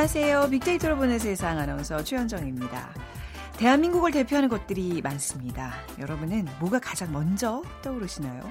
안녕하세요. 0.00 0.48
빅데이터로 0.48 0.96
보는 0.96 1.18
세상 1.18 1.58
아나운서 1.58 2.02
최현정입니다. 2.02 2.94
대한민국을 3.58 4.12
대표하는 4.12 4.48
것들이 4.48 5.02
많습니다. 5.02 5.74
여러분은 5.98 6.48
뭐가 6.58 6.78
가장 6.78 7.12
먼저 7.12 7.62
떠오르시나요? 7.82 8.50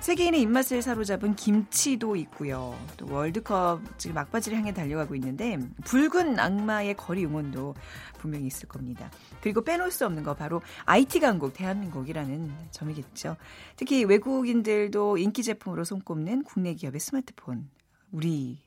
세계인의 0.00 0.42
입맛을 0.42 0.82
사로잡은 0.82 1.34
김치도 1.34 2.16
있고요. 2.16 2.78
또 2.98 3.06
월드컵 3.10 3.80
지금 3.96 4.16
막바지를 4.16 4.58
향해 4.58 4.74
달려가고 4.74 5.14
있는데 5.14 5.58
붉은 5.84 6.38
악마의 6.38 6.94
거리 6.96 7.24
응원도 7.24 7.74
분명히 8.18 8.46
있을 8.46 8.68
겁니다. 8.68 9.10
그리고 9.40 9.64
빼놓을 9.64 9.90
수 9.90 10.04
없는 10.04 10.24
거 10.24 10.34
바로 10.34 10.60
IT 10.84 11.20
강국 11.20 11.54
대한민국이라는 11.54 12.52
점이겠죠. 12.70 13.38
특히 13.76 14.04
외국인들도 14.04 15.16
인기 15.16 15.42
제품으로 15.42 15.84
손꼽는 15.84 16.44
국내 16.44 16.74
기업의 16.74 17.00
스마트폰. 17.00 17.70
우리 18.12 18.65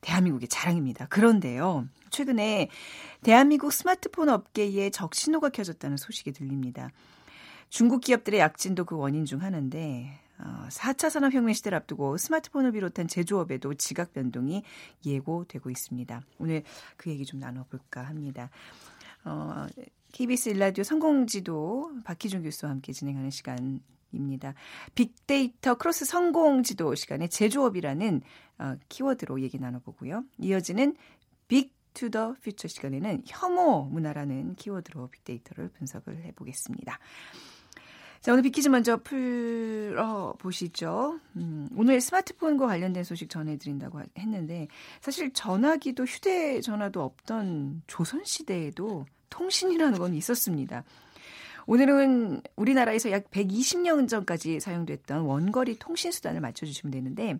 대한민국의 0.00 0.48
자랑입니다. 0.48 1.06
그런데요. 1.06 1.86
최근에 2.10 2.68
대한민국 3.22 3.72
스마트폰 3.72 4.28
업계에 4.28 4.90
적신호가 4.90 5.50
켜졌다는 5.50 5.96
소식이 5.96 6.32
들립니다. 6.32 6.90
중국 7.68 8.00
기업들의 8.00 8.40
약진도 8.40 8.84
그 8.84 8.96
원인 8.96 9.24
중 9.24 9.42
하나인데 9.42 10.18
4차 10.68 11.06
어, 11.06 11.10
산업혁명 11.10 11.52
시대를 11.52 11.76
앞두고 11.76 12.16
스마트폰을 12.16 12.72
비롯한 12.72 13.08
제조업에도 13.08 13.74
지각 13.74 14.12
변동이 14.12 14.62
예고되고 15.04 15.68
있습니다. 15.68 16.22
오늘 16.38 16.62
그 16.96 17.10
얘기 17.10 17.24
좀 17.24 17.40
나눠볼까 17.40 18.02
합니다. 18.02 18.50
어, 19.24 19.66
KBS 20.12 20.50
일라디오 20.50 20.84
성공지도 20.84 21.92
박희준 22.04 22.42
교수와 22.42 22.70
함께 22.70 22.92
진행하는 22.92 23.30
시간 23.30 23.80
입니다. 24.12 24.54
빅데이터 24.94 25.74
크로스 25.76 26.04
성공 26.04 26.62
지도 26.62 26.94
시간에 26.94 27.28
제조업이라는 27.28 28.22
어, 28.58 28.76
키워드로 28.88 29.40
얘기 29.42 29.58
나눠보고요. 29.58 30.24
이어지는 30.38 30.96
Big 31.48 31.76
to 31.94 32.11
the 32.11 32.36
Future 32.42 32.68
시간에는 32.68 33.22
혐오 33.26 33.84
문화라는 33.84 34.54
키워드로 34.54 35.08
빅데이터를 35.08 35.68
분석을 35.70 36.22
해보겠습니다. 36.24 36.98
자, 38.20 38.32
오늘 38.32 38.42
빅퀴즈 38.42 38.68
먼저 38.68 38.96
풀어보시죠. 38.98 40.40
음, 41.36 41.68
오늘 41.76 42.00
스마트폰과 42.00 42.66
관련된 42.66 43.04
소식 43.04 43.30
전해드린다고 43.30 44.02
했는데, 44.18 44.66
사실 45.00 45.32
전화기도 45.32 46.04
휴대전화도 46.04 47.00
없던 47.00 47.82
조선시대에도 47.86 49.06
통신이라는 49.30 49.98
건 49.98 50.14
있었습니다. 50.14 50.82
오늘은 51.70 52.40
우리나라에서 52.56 53.10
약 53.10 53.30
120년 53.30 54.08
전까지 54.08 54.58
사용됐던 54.58 55.20
원거리 55.20 55.78
통신 55.78 56.10
수단을 56.10 56.40
맞춰주시면 56.40 56.90
되는데 56.90 57.38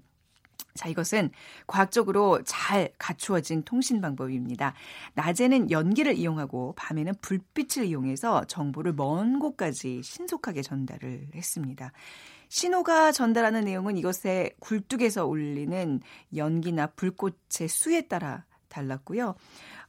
자, 0.75 0.91
이것은 0.91 1.31
과학적으로 1.67 2.43
잘 2.45 2.91
갖추어진 2.99 3.63
통신 3.63 4.03
방법입니다. 4.03 4.75
낮에는 5.15 5.71
연기를 5.71 6.15
이용하고 6.15 6.75
밤에는 6.77 7.15
불빛을 7.23 7.87
이용해서 7.87 8.45
정보를 8.45 8.93
먼 8.93 9.39
곳까지 9.39 10.03
신속하게 10.03 10.61
전달을 10.61 11.29
했습니다. 11.35 11.93
신호가 12.51 13.13
전달하는 13.13 13.65
내용은 13.65 13.97
이것의 13.97 14.57
굴뚝에서 14.61 15.27
울리는 15.27 16.03
연기나 16.37 16.89
불꽃의 16.89 17.69
수에 17.71 18.03
따라 18.03 18.45
달랐고요. 18.69 19.37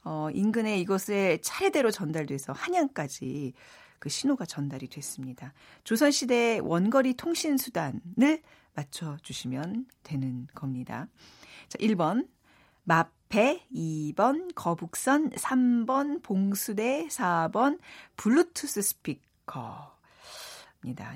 어, 0.04 0.28
인근에 0.32 0.78
이것에 0.78 1.38
차례대로 1.42 1.90
전달돼서 1.90 2.54
한양까지 2.54 3.52
그 4.00 4.08
신호가 4.08 4.44
전달이 4.44 4.88
됐습니다. 4.88 5.52
조선시대 5.84 6.58
원거리 6.64 7.14
통신 7.14 7.56
수단을 7.56 8.42
맞춰주시면 8.74 9.86
되는 10.02 10.48
겁니다. 10.54 11.06
자, 11.68 11.78
1번. 11.78 12.26
마페, 12.82 13.66
2번 13.72 14.52
거북선, 14.54 15.30
3번 15.30 16.22
봉수대, 16.22 17.06
4번 17.08 17.78
블루투스 18.16 18.82
스피커입니다. 18.82 19.94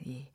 이 0.05 0.29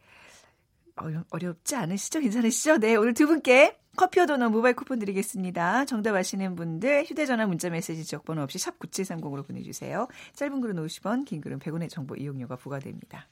어렵지 1.30 1.76
않으시죠? 1.76 2.20
괜찮으시죠? 2.20 2.80
네, 2.80 2.96
오늘 2.96 3.14
두 3.14 3.28
분께 3.28 3.80
커피와 4.00 4.26
도넛 4.26 4.50
모바일 4.50 4.78
쿠폰 4.78 4.98
드리겠습니다. 4.98 5.84
정답 5.84 6.16
아시는 6.16 6.56
분들 6.56 7.04
휴대전화 7.04 7.46
문자메시지 7.48 8.06
지역번호 8.06 8.44
없이 8.44 8.58
샵 8.58 8.80
9730으로 8.80 9.46
보내주세요. 9.46 10.08
짧은 10.36 10.62
글은 10.62 10.78
50원, 10.86 11.26
긴 11.26 11.42
글은 11.42 11.60
100원의 11.60 11.90
정보 11.90 12.16
이용료가 12.16 12.56
부과됩니다. 12.56 13.28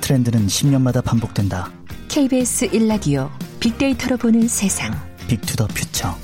트렌드는 0.00 0.46
10년마다 0.46 1.04
반복된다. 1.04 1.70
KBS 2.08 2.70
1라디오 2.70 3.30
빅데이터로 3.60 4.16
보는 4.16 4.48
세상. 4.48 5.15
빅투더 5.28 5.66
퓨처. 5.66 6.16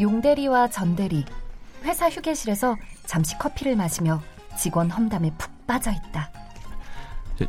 용대리와 0.00 0.68
전대리 0.68 1.24
회사 1.84 2.08
휴게실에서 2.08 2.76
잠시 3.06 3.38
커피를 3.38 3.74
마시며 3.76 4.20
직원 4.56 4.90
험담에 4.90 5.32
푹 5.38 5.66
빠져 5.66 5.90
있다. 5.90 6.33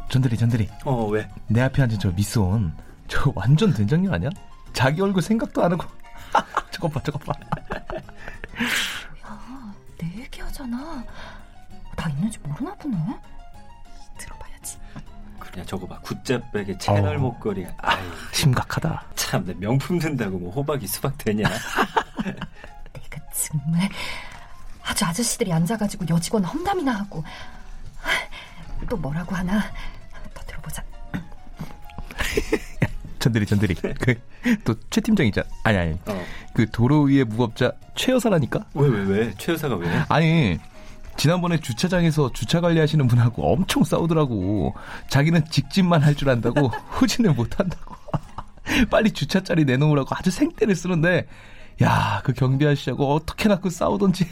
전대리 0.09 0.37
전대리. 0.37 0.69
어 0.83 1.05
왜? 1.07 1.27
내 1.47 1.61
앞에 1.61 1.81
앉은 1.83 1.99
저 1.99 2.09
미스온 2.11 2.73
저 3.07 3.31
완전 3.35 3.73
된장녀 3.73 4.11
아니야? 4.13 4.29
자기 4.73 5.01
얼굴 5.01 5.21
생각도 5.21 5.63
안 5.63 5.71
하고 5.73 5.85
저것 6.71 6.91
봐 6.91 7.01
저것 7.03 7.23
봐. 7.23 7.33
야, 9.25 9.73
내 9.99 10.21
얘기하잖아. 10.21 11.03
나 11.95 12.09
있는지 12.09 12.37
모르나 12.39 12.73
보네. 12.75 12.97
들어봐야지. 14.17 14.77
그래 15.39 15.63
저거 15.65 15.87
봐 15.87 15.99
굿잡백의 16.01 16.77
채널 16.79 17.17
어. 17.17 17.19
목걸이. 17.19 17.65
아이 17.77 18.03
심각하다. 18.33 19.03
참 19.15 19.53
명품 19.59 19.99
든다고 19.99 20.37
뭐 20.39 20.51
호박이 20.51 20.87
수박 20.87 21.17
되냐? 21.19 21.47
내가 22.23 23.21
정말 23.33 23.89
아주 24.83 25.05
아저씨들이 25.05 25.53
앉아가지고 25.53 26.05
여직원 26.09 26.43
험담이나 26.43 26.91
하고 26.93 27.23
또 28.89 28.97
뭐라고 28.97 29.35
하나? 29.35 29.61
더 30.33 30.41
들어보자. 30.45 30.83
전대리 33.19 33.45
전대리. 33.45 33.73
그또 33.75 34.75
최 34.89 35.01
팀장 35.01 35.25
있잖아 35.27 35.47
아니 35.63 35.77
아니. 35.77 35.93
어. 36.05 36.23
그 36.53 36.69
도로 36.71 37.01
위에 37.03 37.23
무법자 37.23 37.71
최 37.95 38.11
여사라니까? 38.11 38.65
왜 38.75 38.87
왜 38.87 39.01
왜? 39.03 39.33
최 39.37 39.53
여사가 39.53 39.75
왜? 39.75 39.87
아니 40.09 40.59
지난번에 41.17 41.57
주차장에서 41.59 42.31
주차 42.33 42.61
관리하시는 42.61 43.07
분하고 43.07 43.51
엄청 43.53 43.83
싸우더라고. 43.83 44.75
자기는 45.09 45.45
직진만 45.49 46.03
할 46.03 46.15
줄 46.15 46.29
안다고 46.29 46.67
후진을 46.91 47.33
못 47.33 47.59
한다고. 47.59 47.95
빨리 48.89 49.11
주차 49.11 49.41
자리 49.41 49.65
내놓으라고 49.65 50.15
아주 50.15 50.31
생떼를 50.31 50.75
쓰는데 50.75 51.27
야, 51.83 52.21
그 52.23 52.33
경비 52.33 52.65
아저씨하고 52.65 53.13
어떻게 53.13 53.49
낳고 53.49 53.69
싸우던지. 53.69 54.25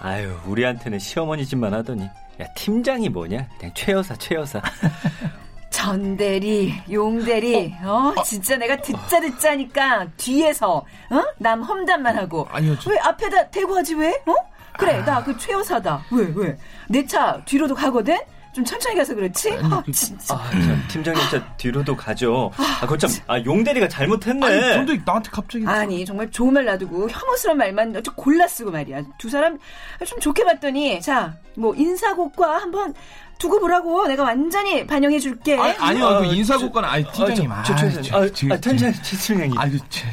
아유, 0.00 0.34
우리한테는 0.46 0.98
시어머니 0.98 1.46
집만 1.46 1.72
하더니. 1.74 2.04
야, 2.04 2.46
팀장이 2.56 3.08
뭐냐? 3.10 3.48
그냥 3.58 3.72
최여사, 3.74 4.16
최여사. 4.16 4.60
전대리, 5.70 6.74
용대리, 6.90 7.74
어, 7.84 8.12
어? 8.16 8.22
진짜 8.24 8.56
내가 8.56 8.76
듣자 8.76 9.20
듣자니까 9.20 10.08
뒤에서, 10.16 10.78
어? 11.10 11.22
남 11.38 11.62
험담만 11.62 12.16
하고. 12.18 12.46
아니요, 12.50 12.76
저... 12.80 12.90
왜 12.90 12.98
앞에다 12.98 13.48
대고 13.50 13.76
하지 13.76 13.94
왜? 13.94 14.10
어? 14.26 14.34
그래, 14.76 14.96
아... 14.96 15.04
나그 15.04 15.38
최여사다. 15.38 16.04
왜, 16.10 16.32
왜? 16.34 16.58
내 16.88 17.06
차 17.06 17.40
뒤로도 17.44 17.74
가거든? 17.76 18.18
좀 18.52 18.64
천천히 18.64 18.96
가서 18.96 19.14
그렇지? 19.14 19.52
아니, 19.52 19.72
아, 19.72 19.82
진짜. 19.92 20.34
아, 20.34 20.50
참, 20.50 20.84
팀장님 20.88 21.22
진짜 21.28 21.56
뒤로도 21.56 21.96
가죠. 21.96 22.50
아, 22.80 22.86
거참, 22.86 23.10
아, 23.28 23.38
용대리가 23.40 23.86
잘못했네. 23.88 24.46
아니, 24.46 24.60
근데 24.86 25.02
나한테 25.04 25.30
갑자기. 25.30 25.64
아니, 25.66 26.04
정말 26.04 26.28
좋은 26.30 26.52
말 26.52 26.64
놔두고 26.64 27.08
혐오스러운 27.10 27.58
말만 27.58 28.02
좀 28.02 28.14
골라 28.16 28.48
쓰고 28.48 28.72
말이야. 28.72 29.02
두 29.18 29.30
사람 29.30 29.56
좀 30.04 30.18
좋게 30.18 30.44
봤더니, 30.44 31.00
자, 31.00 31.36
뭐, 31.56 31.74
인사고과 31.76 32.58
한번 32.58 32.94
두고 33.38 33.60
보라고 33.60 34.06
내가 34.08 34.24
완전히 34.24 34.84
반영해 34.84 35.20
줄게. 35.20 35.56
아니, 35.56 35.72
아니요, 35.78 36.06
아, 36.06 36.18
그 36.18 36.26
인사고과는, 36.26 36.88
아니, 36.88 37.04
팀장님. 37.12 37.52
아, 37.52 37.62
저, 37.62 37.76
저, 37.76 37.90
저, 37.90 38.02
저, 38.02 38.16
아, 38.16 38.54
아, 38.54 38.56
팀장, 38.56 38.92
팀장님. 38.92 39.58
아유, 39.58 39.78
제. 39.88 40.08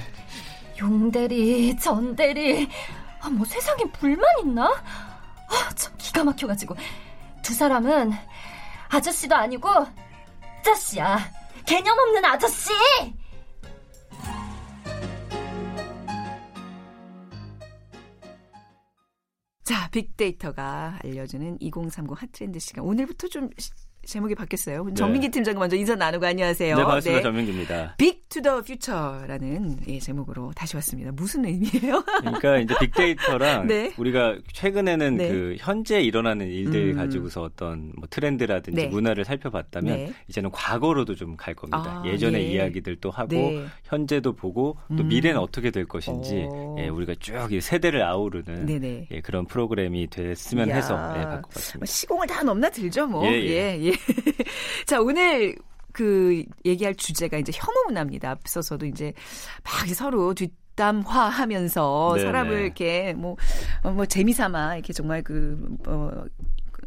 용대리, 0.79 1.75
전대리. 1.77 2.69
아, 3.19 3.29
뭐 3.29 3.43
세상에 3.47 3.83
불만 3.99 4.23
있나? 4.43 4.65
아, 4.67 5.69
참 5.75 5.91
기가 5.97 6.23
막혀가지고. 6.23 6.75
두 7.47 7.53
사람은 7.53 8.11
아저씨도 8.89 9.33
아니고 9.33 9.69
짜씨야 10.65 11.17
개념 11.65 11.97
없는 11.97 12.25
아저씨! 12.25 12.73
자, 19.63 19.89
빅데이터가 19.91 20.99
알려주는 21.05 21.57
2030 21.61 22.21
핫트렌드 22.21 22.59
시간. 22.59 22.83
오늘부터 22.83 23.29
좀 23.29 23.49
제목이 24.07 24.35
바뀌었어요. 24.35 24.85
네. 24.85 24.93
전민기 24.93 25.29
팀장과 25.29 25.59
먼저 25.59 25.75
인사 25.75 25.93
나누고 25.93 26.25
안녕하세요. 26.25 26.75
네, 26.77 26.81
반갑습니다. 26.83 27.21
전민기입니다. 27.23 27.95
Big 27.97 28.27
to 28.29 28.41
the 28.41 28.61
Future라는 28.61 29.77
예, 29.87 29.99
제목으로 29.99 30.51
다시 30.53 30.75
왔습니다. 30.75 31.11
무슨 31.13 31.45
의미예요? 31.45 32.03
그러니까 32.19 32.57
이제 32.59 32.75
빅데이터랑 32.81 33.67
네. 33.67 33.93
우리가 33.97 34.37
최근에는 34.51 35.15
네. 35.17 35.29
그 35.29 35.55
현재 35.57 36.01
일어나는 36.01 36.47
일들 36.47 36.89
음. 36.91 36.95
가지고서 36.97 37.43
어떤 37.43 37.93
뭐 37.95 38.05
트렌드라든지 38.09 38.81
네. 38.81 38.87
문화를 38.89 39.23
살펴봤다면 39.23 39.95
네. 39.97 40.13
이제는 40.27 40.51
과거로도 40.51 41.15
좀 41.15 41.37
갈 41.37 41.53
겁니다. 41.53 42.01
아, 42.03 42.03
예전의 42.05 42.47
예. 42.47 42.51
이야기들도 42.53 43.11
하고 43.11 43.29
네. 43.35 43.65
현재도 43.83 44.33
보고 44.33 44.75
또 44.89 45.03
음. 45.03 45.07
미래는 45.07 45.39
어떻게 45.39 45.69
될 45.71 45.85
것인지 45.85 46.47
오. 46.49 46.75
예, 46.79 46.87
우리가 46.87 47.13
쭉이 47.19 47.61
세대를 47.61 48.03
아우르는. 48.03 49.07
예, 49.11 49.21
그런 49.21 49.45
프로그램이 49.45 50.07
됐으면 50.07 50.67
이야. 50.69 50.75
해서 50.77 50.95
예, 51.15 51.21
뭐 51.21 51.29
바꿔봤습니다. 51.31 51.85
시공을 51.85 52.27
다 52.27 52.41
넘나 52.43 52.69
들죠, 52.69 53.05
뭐. 53.07 53.23
예, 53.27 53.31
예, 53.33 53.77
예. 53.79 53.85
예. 53.87 53.93
자, 54.85 55.01
오늘 55.01 55.55
그 55.91 56.43
얘기할 56.65 56.95
주제가 56.95 57.37
이제 57.37 57.51
혐오 57.53 57.85
문화입니다. 57.87 58.31
앞서서도 58.31 58.85
이제 58.85 59.13
막 59.63 59.87
서로 59.95 60.33
뒷 60.33 60.51
담화 60.77 61.27
하면서 61.27 62.13
네네. 62.15 62.25
사람을 62.25 62.61
이렇게 62.61 63.13
뭐, 63.13 63.35
어, 63.81 63.89
뭐 63.91 64.05
재미삼아 64.05 64.75
이렇게 64.75 64.93
정말 64.93 65.23
그, 65.23 65.59
어, 65.87 66.23
그 66.71 66.83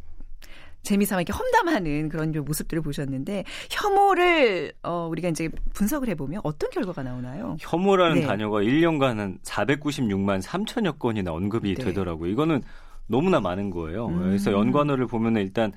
재미삼아 0.85 1.23
이렇게 1.23 1.33
험담하는 1.33 2.09
그런 2.09 2.33
좀 2.33 2.45
모습들을 2.45 2.83
보셨는데 2.83 3.45
혐오를 3.69 4.73
어, 4.85 5.09
우리가 5.11 5.29
이제 5.29 5.49
분석을 5.75 6.09
해보면 6.11 6.41
어떤 6.45 6.71
결과가 6.71 7.03
나오나요? 7.03 7.57
혐오라는 7.59 8.21
네. 8.21 8.27
단어가 8.27 8.61
1년간 8.61 9.17
한 9.17 9.39
496만 9.43 10.41
3천여 10.41 11.01
건이나 11.01 11.33
언급이 11.33 11.75
네. 11.75 11.85
되더라고요. 11.85 12.31
이거는 12.31 12.63
너무나 13.09 13.41
많은 13.41 13.71
거예요. 13.71 14.07
음. 14.07 14.19
그래서 14.21 14.53
연관어를 14.53 15.09
보면은 15.09 15.43
일단 15.43 15.73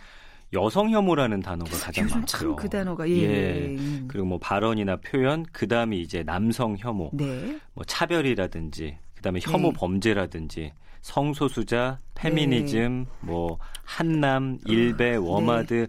여성 0.54 0.92
혐오라는 0.92 1.42
단어가 1.42 1.72
가장 1.78 2.06
요즘 2.06 2.18
많고요. 2.22 2.28
참 2.56 2.63
그 2.63 2.70
단어가 2.70 3.10
예. 3.10 3.14
예. 3.22 3.76
음. 3.78 4.06
그리고 4.08 4.26
뭐 4.28 4.38
발언이나 4.40 4.98
표현, 4.98 5.46
그 5.52 5.68
다음에 5.68 5.98
이제 5.98 6.24
남성 6.24 6.76
혐오, 6.78 7.10
네. 7.14 7.58
뭐 7.74 7.84
차별이라든지, 7.86 8.98
그 9.16 9.22
다음에 9.22 9.40
혐오 9.42 9.72
네. 9.72 9.74
범죄라든지, 9.76 10.72
성소수자, 11.02 11.98
페미니즘, 12.16 13.06
뭐 13.22 13.58
한남, 13.84 14.58
일베, 14.68 15.18
워마드. 15.18 15.88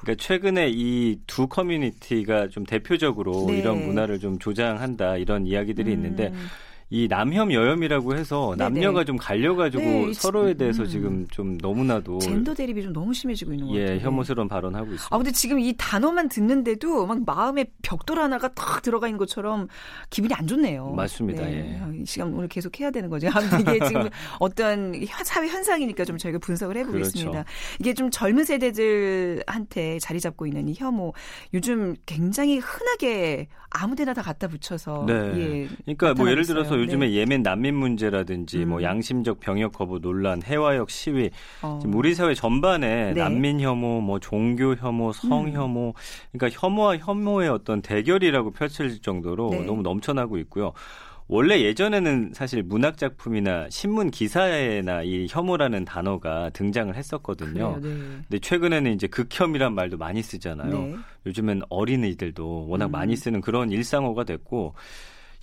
그러니까 0.00 0.22
최근에 0.22 0.68
이 0.70 1.16
두 1.26 1.46
커뮤니티가 1.48 2.48
좀 2.48 2.64
대표적으로 2.64 3.46
네. 3.48 3.58
이런 3.58 3.86
문화를 3.86 4.18
좀 4.20 4.38
조장한다 4.38 5.16
이런 5.16 5.46
이야기들이 5.46 5.90
있는데 5.92 6.28
음. 6.28 6.46
이 6.94 7.08
남혐 7.08 7.50
여혐이라고 7.52 8.14
해서. 8.14 8.54
남녀가 8.56 9.02
좀 9.02 9.16
갈려가지고 9.16 9.82
네, 9.82 10.02
이- 10.10 10.14
서로에 10.14 10.54
대해서 10.54 10.84
음. 10.84 10.88
지금 10.88 11.26
좀 11.28 11.58
너무나도 11.60 12.20
젠더 12.20 12.54
대립이 12.54 12.82
좀 12.84 12.92
너무 12.92 13.12
심해지고 13.12 13.52
있는 13.52 13.66
것 13.66 13.72
같아요. 13.74 13.96
예 13.96 13.98
혐오스러운 13.98 14.46
발언하고 14.46 14.84
있습니다. 14.92 15.08
아, 15.10 15.18
근데 15.18 15.32
지금 15.32 15.58
이 15.58 15.74
단어만 15.76 16.28
듣는데도 16.28 17.04
막 17.06 17.18
마음에 17.26 17.64
벽돌 17.82 18.20
하나가 18.20 18.46
탁 18.54 18.80
들어가 18.82 19.08
있는 19.08 19.18
것처럼 19.18 19.66
기분이 20.10 20.32
안 20.34 20.46
좋네요. 20.46 20.90
맞습니다. 20.90 21.42
네. 21.44 21.74
예. 21.74 21.80
아, 21.82 21.90
이 21.92 22.06
시간 22.06 22.32
오늘 22.32 22.46
계속 22.46 22.78
해야 22.78 22.92
되는 22.92 23.10
거죠. 23.10 23.28
아무튼 23.34 23.60
이게 23.62 23.78
지금 23.88 24.08
어떤 24.38 24.94
현- 24.94 25.24
사회 25.24 25.48
현상이니까 25.48 26.04
좀 26.04 26.16
저희가 26.16 26.38
분석을 26.38 26.76
해보겠습니다. 26.76 27.30
그렇죠. 27.30 27.48
이게 27.80 27.92
좀 27.94 28.08
젊은 28.12 28.44
세대들한테 28.44 29.98
자리 29.98 30.20
잡고 30.20 30.46
있는 30.46 30.68
이 30.68 30.74
혐오. 30.76 31.12
요즘 31.54 31.96
굉장히 32.06 32.58
흔하게 32.58 33.48
아무데나 33.70 34.14
다 34.14 34.22
갖다 34.22 34.46
붙여서. 34.46 35.04
네. 35.08 35.14
예, 35.36 35.68
그러니까 35.96 36.14
뭐 36.14 36.30
예를 36.30 36.44
들어서 36.44 36.76
요. 36.84 36.86
요즘에 36.86 37.08
네. 37.08 37.14
예멘 37.14 37.42
난민 37.42 37.74
문제라든지 37.74 38.64
뭐 38.64 38.78
음. 38.78 38.82
양심적 38.82 39.40
병역 39.40 39.72
거부 39.72 40.00
논란, 40.00 40.42
해화역 40.42 40.90
시위, 40.90 41.30
어. 41.62 41.78
지금 41.80 41.94
우리 41.96 42.14
사회 42.14 42.34
전반에 42.34 43.12
네. 43.12 43.20
난민 43.20 43.60
혐오, 43.60 44.00
뭐 44.00 44.18
종교 44.20 44.74
혐오, 44.74 45.12
성 45.12 45.46
음. 45.46 45.52
혐오, 45.52 45.94
그러니까 46.32 46.58
혐오와 46.60 46.98
혐오의 46.98 47.48
어떤 47.48 47.82
대결이라고 47.82 48.52
펼쳐질 48.52 49.00
정도로 49.00 49.50
네. 49.50 49.64
너무 49.64 49.82
넘쳐나고 49.82 50.38
있고요. 50.38 50.72
원래 51.26 51.60
예전에는 51.62 52.32
사실 52.34 52.62
문학 52.62 52.98
작품이나 52.98 53.66
신문 53.70 54.10
기사에나 54.10 55.02
이 55.04 55.26
혐오라는 55.30 55.86
단어가 55.86 56.50
등장을 56.50 56.94
했었거든요. 56.94 57.76
그래요, 57.76 57.78
네. 57.82 57.88
근데 58.28 58.38
최근에는 58.40 58.92
이제 58.92 59.06
극혐이란 59.06 59.74
말도 59.74 59.96
많이 59.96 60.22
쓰잖아요. 60.22 60.70
네. 60.70 60.96
요즘엔 61.26 61.62
어린이들도 61.70 62.66
워낙 62.68 62.86
음. 62.86 62.90
많이 62.90 63.16
쓰는 63.16 63.40
그런 63.40 63.70
일상어가 63.70 64.24
됐고 64.24 64.74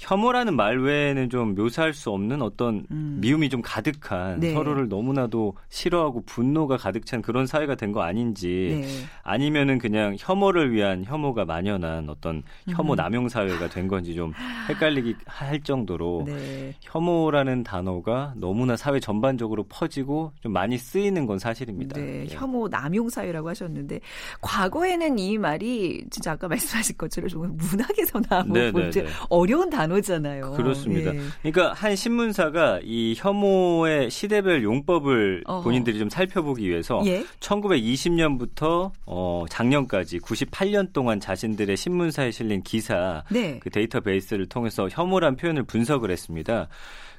혐오라는 0.01 0.55
말 0.55 0.79
외에는 0.79 1.29
좀 1.29 1.53
묘사할 1.53 1.93
수 1.93 2.09
없는 2.09 2.41
어떤 2.41 2.87
음. 2.89 3.19
미움이 3.21 3.49
좀 3.49 3.61
가득한 3.61 4.39
네. 4.39 4.51
서로를 4.53 4.89
너무나도 4.89 5.53
싫어하고 5.69 6.23
분노가 6.25 6.75
가득 6.77 7.05
찬 7.05 7.21
그런 7.21 7.45
사회가 7.45 7.75
된 7.75 7.91
거 7.91 8.01
아닌지 8.03 8.81
네. 8.81 8.87
아니면은 9.21 9.77
그냥 9.77 10.15
혐오를 10.17 10.71
위한 10.71 11.03
혐오가 11.03 11.43
만연한 11.43 12.09
어떤 12.09 12.41
혐오 12.69 12.93
음. 12.93 12.95
남용 12.95 13.27
사회가 13.27 13.67
된 13.67 13.87
건지 13.89 14.15
좀 14.15 14.31
헷갈리기 14.69 15.15
할 15.25 15.59
정도로 15.61 16.23
네. 16.25 16.73
혐오라는 16.79 17.63
단어가 17.63 18.33
너무나 18.37 18.77
사회 18.77 18.99
전반적으로 19.01 19.65
퍼지고 19.67 20.31
좀 20.41 20.53
많이 20.53 20.77
쓰이는 20.77 21.25
건 21.25 21.37
사실입니다. 21.37 21.99
네, 21.99 22.25
예. 22.29 22.33
혐오 22.33 22.69
남용 22.69 23.09
사회라고 23.09 23.49
하셨는데 23.49 23.99
과거에는 24.39 25.19
이 25.19 25.37
말이 25.37 26.03
진짜 26.09 26.31
아까 26.31 26.47
말씀하신 26.49 26.97
것처럼 26.97 27.29
정말 27.29 27.49
문학에서나 27.51 28.43
뭐 28.47 28.57
네, 28.57 28.71
볼 28.71 28.83
네, 28.83 28.89
때 28.89 29.01
네. 29.03 29.09
어려운 29.29 29.69
단어 29.69 29.90
잖아요. 29.99 30.51
그렇습니다. 30.51 31.13
예. 31.13 31.19
그러니까 31.41 31.73
한 31.73 31.95
신문사가 31.95 32.79
이 32.83 33.15
혐오의 33.17 34.11
시대별 34.11 34.63
용법을 34.63 35.43
어허. 35.47 35.61
본인들이 35.63 35.99
좀 35.99 36.09
살펴보기 36.09 36.69
위해서 36.69 37.01
예. 37.05 37.25
1920년부터 37.39 38.91
어, 39.05 39.45
작년까지 39.49 40.19
98년 40.19 40.93
동안 40.93 41.19
자신들의 41.19 41.75
신문사에 41.75 42.31
실린 42.31 42.61
기사 42.63 43.23
네. 43.29 43.59
그 43.59 43.69
데이터베이스를 43.69 44.47
통해서 44.47 44.87
혐오란 44.89 45.35
표현을 45.35 45.63
분석을 45.63 46.11
했습니다. 46.11 46.67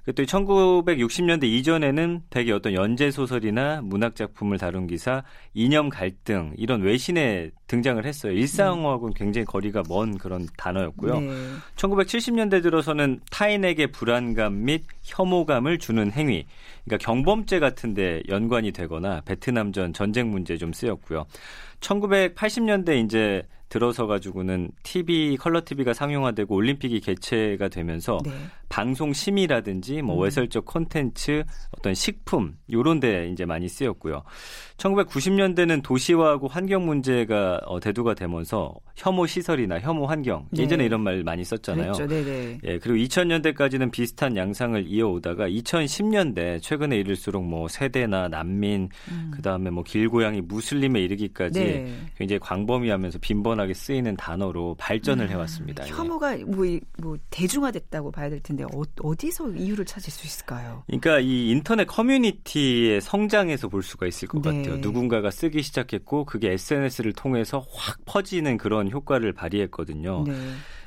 그때 0.04 0.24
1960년대 0.24 1.44
이전에는 1.44 2.22
대개 2.28 2.50
어떤 2.50 2.74
연재 2.74 3.12
소설이나 3.12 3.80
문학 3.82 4.16
작품을 4.16 4.58
다룬 4.58 4.88
기사, 4.88 5.22
이념 5.54 5.88
갈등 5.90 6.52
이런 6.56 6.82
외신에 6.82 7.50
등장을 7.68 8.04
했어요. 8.04 8.32
일상하고는 8.32 9.14
굉장히 9.14 9.44
거리가 9.44 9.84
먼 9.88 10.18
그런 10.18 10.46
단어였고요. 10.56 11.20
네. 11.20 11.28
1970년대 11.76 12.62
들어서는 12.62 13.20
타인에게 13.30 13.86
불안감 13.88 14.64
및 14.64 14.82
혐오감을 15.04 15.78
주는 15.78 16.10
행위, 16.10 16.46
그러니까 16.84 17.06
경범죄 17.06 17.60
같은데 17.60 18.22
연관이 18.28 18.72
되거나 18.72 19.20
베트남전 19.20 19.92
전쟁 19.92 20.30
문제 20.30 20.56
좀 20.56 20.72
쓰였고요. 20.72 21.26
1980년대 21.80 23.04
이제 23.04 23.42
들어서 23.72 24.06
가지고는 24.06 24.70
TV 24.82 25.38
컬러 25.38 25.62
TV가 25.64 25.94
상용화되고 25.94 26.54
올림픽이 26.54 27.00
개최가 27.00 27.68
되면서 27.68 28.18
네. 28.22 28.30
방송 28.72 29.12
심의라든지 29.12 30.00
뭐 30.00 30.16
음. 30.16 30.22
외설적 30.24 30.64
콘텐츠, 30.64 31.44
어떤 31.76 31.92
식품 31.92 32.56
요런 32.72 33.00
데 33.00 33.28
이제 33.30 33.44
많이 33.44 33.68
쓰였고요. 33.68 34.22
1990년대는 34.78 35.82
도시화하고 35.82 36.48
환경 36.48 36.86
문제가 36.86 37.60
어, 37.66 37.78
대두가 37.80 38.14
되면서 38.14 38.74
혐오 38.96 39.26
시설이나 39.26 39.78
혐오 39.78 40.06
환경 40.06 40.46
네. 40.50 40.62
예전에 40.62 40.86
이런 40.86 41.02
말 41.02 41.22
많이 41.22 41.44
썼잖아요. 41.44 41.92
네, 41.92 42.06
네. 42.24 42.58
예, 42.64 42.78
그리고 42.78 42.96
2000년대까지는 43.04 43.90
비슷한 43.90 44.36
양상을 44.38 44.86
이어오다가 44.86 45.48
2010년대 45.48 46.62
최근에 46.62 46.96
이를수록 46.96 47.44
뭐 47.44 47.68
세대나 47.68 48.28
난민 48.28 48.88
그다음에 49.32 49.68
뭐 49.70 49.82
길고양이 49.84 50.40
무슬림에 50.40 50.98
이르기까지 51.00 51.60
음. 51.60 51.64
네. 51.64 51.92
굉장히 52.16 52.38
광범위하면서 52.40 53.18
빈번하게 53.20 53.74
쓰이는 53.74 54.16
단어로 54.16 54.76
발전을 54.78 55.28
해왔습니다. 55.28 55.86
예. 55.86 55.90
음, 55.90 55.96
혐오가 55.98 56.36
뭐, 56.46 56.64
이- 56.64 56.80
뭐 57.02 57.16
대중화됐다고 57.30 58.10
봐야 58.10 58.30
될 58.30 58.40
텐데 58.40 58.61
어, 58.64 58.82
어디서 59.02 59.50
이유를 59.50 59.84
찾을 59.84 60.10
수 60.10 60.26
있을까요? 60.26 60.84
그러니까 60.86 61.20
이 61.20 61.50
인터넷 61.50 61.86
커뮤니티의 61.86 63.00
성장에서 63.00 63.68
볼 63.68 63.82
수가 63.82 64.06
있을 64.06 64.28
것 64.28 64.42
네. 64.42 64.50
같아요. 64.50 64.76
누군가가 64.78 65.30
쓰기 65.30 65.62
시작했고 65.62 66.24
그게 66.24 66.52
SNS를 66.52 67.12
통해서 67.12 67.64
확 67.72 68.04
퍼지는 68.04 68.56
그런 68.56 68.90
효과를 68.90 69.32
발휘했거든요. 69.32 70.24
네. 70.26 70.34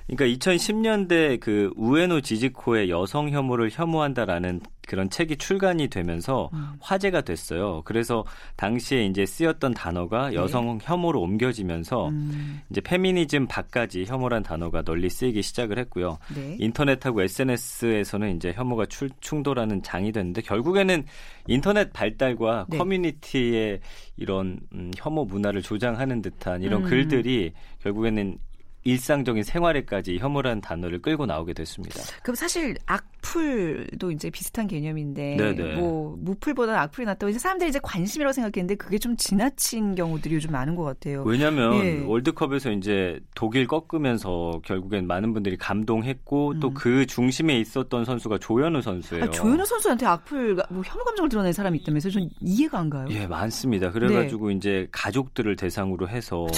그러니까 0.08 0.38
2010년대 0.38 1.40
그 1.40 1.72
우에노 1.76 2.22
지지코의 2.22 2.90
여성 2.90 3.30
혐오를 3.32 3.70
혐오한다라는 3.72 4.62
그런 4.88 5.10
책이 5.10 5.38
출간이 5.38 5.88
되면서 5.88 6.52
음. 6.54 6.74
화제가 6.80 7.22
됐어요. 7.22 7.82
그래서 7.86 8.24
당시에 8.56 9.06
이제 9.06 9.26
쓰였던 9.26 9.74
단어가 9.74 10.32
여성 10.36 10.78
혐오로 10.80 11.22
옮겨지면서 11.22 12.10
네. 12.12 12.16
음, 12.18 12.62
이제 12.70 12.82
페미니즘 12.82 13.48
밖까지 13.48 14.06
혐오란 14.06 14.44
단어가 14.44 14.84
널리 14.84 15.10
쓰이기 15.10 15.42
시작을 15.42 15.80
했고요. 15.80 16.20
네. 16.36 16.58
인터넷하고 16.60 17.24
SNS에서는 17.24 18.36
이제 18.36 18.54
혐오가 18.56 18.86
출- 18.86 19.10
충돌하는 19.22 19.82
장이 19.82 20.12
됐는데 20.12 20.42
결국에는 20.44 21.04
인터넷 21.48 21.92
발달과 21.92 22.68
네. 22.70 22.78
커뮤니티의 22.78 23.80
이런 24.18 24.60
음, 24.76 24.92
혐오 24.96 25.26
문화를 25.26 25.64
조장하는 25.64 26.22
듯한 26.22 26.62
이런 26.62 26.84
음. 26.84 26.90
글들이 26.90 27.54
결국에는 27.82 28.38
일상적인 28.86 29.42
생활에까지 29.44 30.20
혐오라는 30.20 30.62
단어를 30.62 31.02
끌고 31.02 31.26
나오게 31.26 31.54
됐습니다. 31.54 32.02
그럼 32.22 32.36
사실 32.36 32.78
악플도 32.86 34.12
이제 34.12 34.30
비슷한 34.30 34.68
개념인데 34.68 35.38
네네. 35.38 35.76
뭐 35.78 36.16
무플보다 36.20 36.80
악플이 36.80 37.06
낫다고 37.06 37.32
이제 37.32 37.40
사람들이 37.40 37.72
이제 37.72 37.80
관심이라고 37.82 38.32
생각했는데 38.32 38.76
그게 38.76 39.00
좀 39.00 39.18
지나친 39.18 39.96
경우들이 39.96 40.36
요즘 40.36 40.52
많은 40.52 40.76
것 40.76 40.84
같아요. 40.84 41.24
왜냐하면 41.24 41.74
예. 41.84 42.04
월드컵에서 42.06 42.72
이제 42.74 43.20
독일 43.34 43.66
꺾으면서 43.66 44.62
결국엔 44.64 45.08
많은 45.08 45.34
분들이 45.34 45.58
감동했고 45.58 46.52
음. 46.52 46.60
또그 46.60 47.08
중심에 47.08 47.60
있었던 47.60 48.06
선수가 48.06 48.38
조현우 48.38 48.84
선수예요. 48.84 49.24
아, 49.26 49.30
조현우 49.32 49.66
선수한테 49.66 50.06
악플, 50.06 50.54
뭐 50.70 50.84
혐오 50.86 51.04
감정을 51.06 51.30
드러낸 51.30 51.52
사람이 51.54 51.80
있다면서 51.80 52.12
전 52.12 52.30
이해가 52.40 52.78
안 52.78 52.92
가요. 52.92 53.08
예, 53.10 53.26
많습니다. 53.26 53.90
그래가지고 53.90 54.52
이제 54.52 54.88
가족들을 54.92 55.56
대상으로 55.56 56.08
해서 56.08 56.36
뭐 56.36 56.50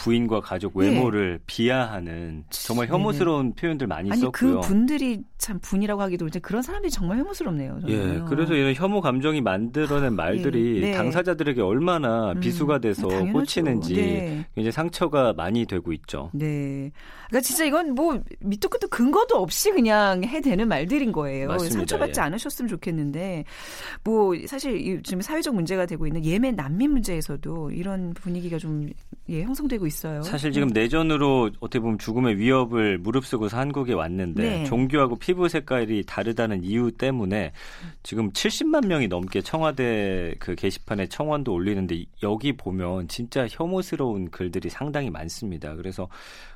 부인과 0.00 0.40
가족 0.40 0.72
예. 0.82 0.88
외모를 0.88 1.38
비하 1.46 1.75
하는 1.84 2.44
정말 2.50 2.88
혐오스러운 2.88 3.54
표현들 3.54 3.86
많이 3.86 4.10
아니 4.10 4.20
썼고요. 4.20 4.60
그 4.60 4.66
분들이 4.66 5.22
참 5.38 5.58
분이라고 5.60 6.00
하기도 6.00 6.26
이제 6.26 6.38
그런 6.38 6.62
사람들이 6.62 6.90
정말 6.90 7.18
혐오스럽네요. 7.18 7.80
예, 7.88 7.96
저는. 7.96 8.24
그래서 8.24 8.54
이런 8.54 8.74
혐오 8.74 9.00
감정이 9.00 9.42
만들어낸 9.42 10.14
말들이 10.14 10.80
네. 10.80 10.92
당사자들에게 10.92 11.60
얼마나 11.60 12.32
음, 12.32 12.40
비수가 12.40 12.78
돼서 12.78 13.06
당연하죠. 13.08 13.32
꽂히는지 13.32 13.94
네. 13.94 14.46
이제 14.56 14.70
상처가 14.70 15.34
많이 15.34 15.66
되고 15.66 15.92
있죠. 15.92 16.30
네. 16.32 16.90
그러니까 17.28 17.40
진짜 17.42 17.64
이건 17.64 17.94
뭐 17.94 18.18
밑도 18.40 18.68
끝도 18.68 18.88
근거도 18.88 19.36
없이 19.36 19.70
그냥 19.72 20.24
해대는 20.24 20.68
말들인 20.68 21.12
거예요. 21.12 21.48
맞습니다. 21.48 21.78
상처받지 21.78 22.20
예. 22.20 22.24
않으셨으면 22.24 22.68
좋겠는데 22.68 23.44
뭐 24.04 24.34
사실 24.46 24.76
이 24.76 25.02
지금 25.02 25.20
사회적 25.20 25.54
문제가 25.54 25.84
되고 25.86 26.06
있는 26.06 26.24
예멘 26.24 26.56
난민 26.56 26.92
문제에서도 26.92 27.72
이런 27.72 28.14
분위기가 28.14 28.58
좀 28.58 28.88
예, 29.28 29.42
형성되고 29.42 29.86
있어요. 29.86 30.22
사실 30.22 30.52
지금 30.52 30.68
내전으로 30.68 31.50
어떻게 31.60 31.80
보면 31.80 31.98
죽음의 31.98 32.38
위협을 32.38 32.98
무릅쓰고서 32.98 33.58
한국에 33.58 33.92
왔는데 33.92 34.42
네. 34.42 34.64
종교하고 34.64 35.16
피부 35.26 35.48
색깔이 35.48 36.04
다르다는 36.06 36.62
이유 36.62 36.92
때문에 36.92 37.50
지금 38.04 38.30
70만 38.30 38.86
명이 38.86 39.08
넘게 39.08 39.40
청와대 39.40 40.36
그 40.38 40.54
게시판에 40.54 41.08
청원도 41.08 41.52
올리는데 41.52 42.04
여기 42.22 42.52
보면 42.52 43.08
진짜 43.08 43.48
혐오스러운 43.50 44.30
글들이 44.30 44.68
상당히 44.70 45.10
많습니다. 45.10 45.74
그래서 45.74 46.06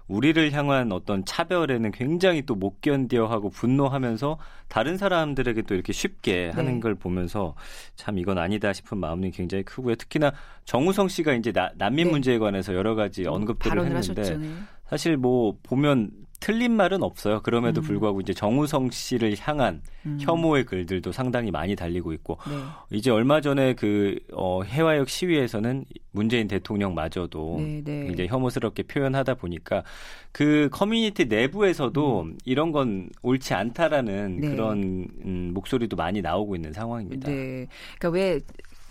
우리를 0.06 0.52
향한 0.52 0.92
어떤 0.92 1.24
차별에는 1.24 1.90
굉장히 1.90 2.42
또 2.42 2.54
못 2.60 2.80
견뎌 2.80 3.26
하고 3.26 3.48
분노하면서 3.50 4.38
다른 4.68 4.96
사람들에게 4.98 5.62
또 5.62 5.74
이렇게 5.74 5.92
쉽게 5.92 6.50
하는 6.50 6.74
네. 6.74 6.80
걸 6.80 6.94
보면서 6.94 7.54
참 7.96 8.18
이건 8.18 8.38
아니다 8.38 8.72
싶은 8.72 8.98
마음이 8.98 9.30
굉장히 9.32 9.64
크고요. 9.64 9.94
특히나 9.96 10.32
정우성 10.64 11.08
씨가 11.08 11.32
이제 11.34 11.50
나- 11.52 11.70
난민 11.76 12.06
네. 12.06 12.10
문제에 12.12 12.38
관해서 12.38 12.74
여러 12.74 12.94
가지 12.94 13.26
언급들을 13.26 13.70
발언을 13.70 13.96
했는데 13.96 14.20
하셨죠. 14.22 14.38
네. 14.38 14.48
사실 14.90 15.16
뭐 15.16 15.56
보면 15.62 16.11
틀린 16.40 16.73
말은 16.73 17.02
없어요. 17.02 17.40
그럼에도 17.42 17.82
음. 17.82 17.85
불구하고 17.85 18.20
이제 18.23 18.32
정우성 18.32 18.90
씨를 18.90 19.37
향한 19.38 19.82
음. 20.06 20.18
혐오의 20.20 20.64
글들도 20.64 21.12
상당히 21.12 21.50
많이 21.50 21.76
달리고 21.76 22.14
있고 22.14 22.38
네. 22.49 22.56
이제 22.97 23.11
얼마 23.11 23.42
전에 23.42 23.75
그 23.75 24.18
어, 24.32 24.62
해화역 24.62 25.11
시위에서는 25.11 25.85
문재인 26.12 26.49
대통령마저도 26.49 27.56
네, 27.59 27.82
네. 27.85 28.04
굉장히 28.06 28.28
혐오스럽게 28.28 28.85
표현하다 28.85 29.35
보니까 29.35 29.85
그 30.32 30.70
커뮤니티 30.73 31.26
내부에서도 31.26 32.30
이런 32.47 32.73
건 32.73 33.11
옳지 33.23 33.52
않다라는 33.52 34.38
음. 34.38 34.40
네. 34.40 34.50
그런 34.50 35.09
음, 35.25 35.50
목소리도 35.52 35.97
많이 35.97 36.23
나오고 36.23 36.56
있는 36.56 36.73
상황입니다. 36.73 37.30
네. 37.30 37.66
그러니까 37.99 38.09
왜 38.09 38.40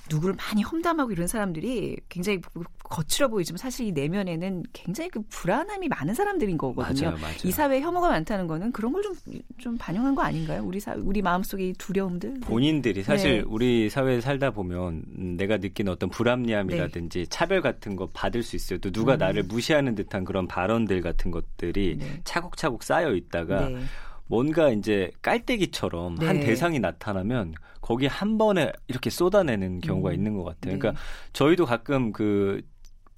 누구를 0.09 0.35
많이 0.35 0.63
험담하고 0.63 1.11
이런 1.11 1.27
사람들이 1.27 1.97
굉장히 2.09 2.41
거칠어 2.83 3.27
보이지만 3.27 3.57
사실 3.57 3.85
이 3.87 3.91
내면에는 3.91 4.63
굉장히 4.73 5.09
그 5.09 5.21
불안함이 5.29 5.87
많은 5.87 6.13
사람들인 6.13 6.57
거거든요. 6.57 7.11
맞아요, 7.11 7.21
맞아요. 7.21 7.35
이 7.43 7.51
사회에 7.51 7.81
혐오가 7.81 8.09
많다는 8.09 8.47
거는 8.47 8.71
그런 8.71 8.91
걸 8.93 9.01
좀 9.03 9.13
좀 9.59 9.77
반영한 9.77 10.15
거 10.15 10.21
아닌가요? 10.21 10.63
우리 10.63 10.79
사 10.79 10.95
우리 10.97 11.21
마음속의 11.21 11.69
이 11.69 11.73
두려움들. 11.73 12.39
본인들이 12.41 13.03
사실 13.03 13.39
네. 13.39 13.43
우리 13.45 13.89
사회에 13.89 14.21
살다 14.21 14.51
보면 14.51 15.03
음, 15.17 15.35
내가 15.37 15.57
느끼는 15.57 15.91
어떤 15.91 16.09
불합리함이라든지 16.09 17.27
차별 17.27 17.61
같은 17.61 17.95
거 17.95 18.07
받을 18.13 18.41
수 18.43 18.55
있어요. 18.55 18.79
또 18.79 18.91
누가 18.91 19.13
네. 19.13 19.17
음. 19.17 19.19
나를 19.27 19.43
무시하는 19.43 19.95
듯한 19.95 20.23
그런 20.23 20.47
발언들 20.47 21.01
같은 21.01 21.31
것들이 21.31 21.97
네. 21.99 22.21
차곡차곡 22.23 22.83
쌓여 22.83 23.13
있다가 23.13 23.67
네. 23.69 23.79
뭔가 24.29 24.69
이제 24.69 25.11
깔때기처럼 25.23 26.19
한 26.19 26.39
네. 26.39 26.45
대상이 26.45 26.79
나타나면 26.79 27.55
거기 27.81 28.05
한 28.05 28.37
번에 28.37 28.71
이렇게 28.87 29.09
쏟아내는 29.09 29.81
경우가 29.81 30.11
음. 30.11 30.13
있는 30.13 30.33
것 30.35 30.43
같아요. 30.43 30.73
네. 30.73 30.79
그러니까 30.79 31.01
저희도 31.33 31.65
가끔 31.65 32.13
그 32.13 32.61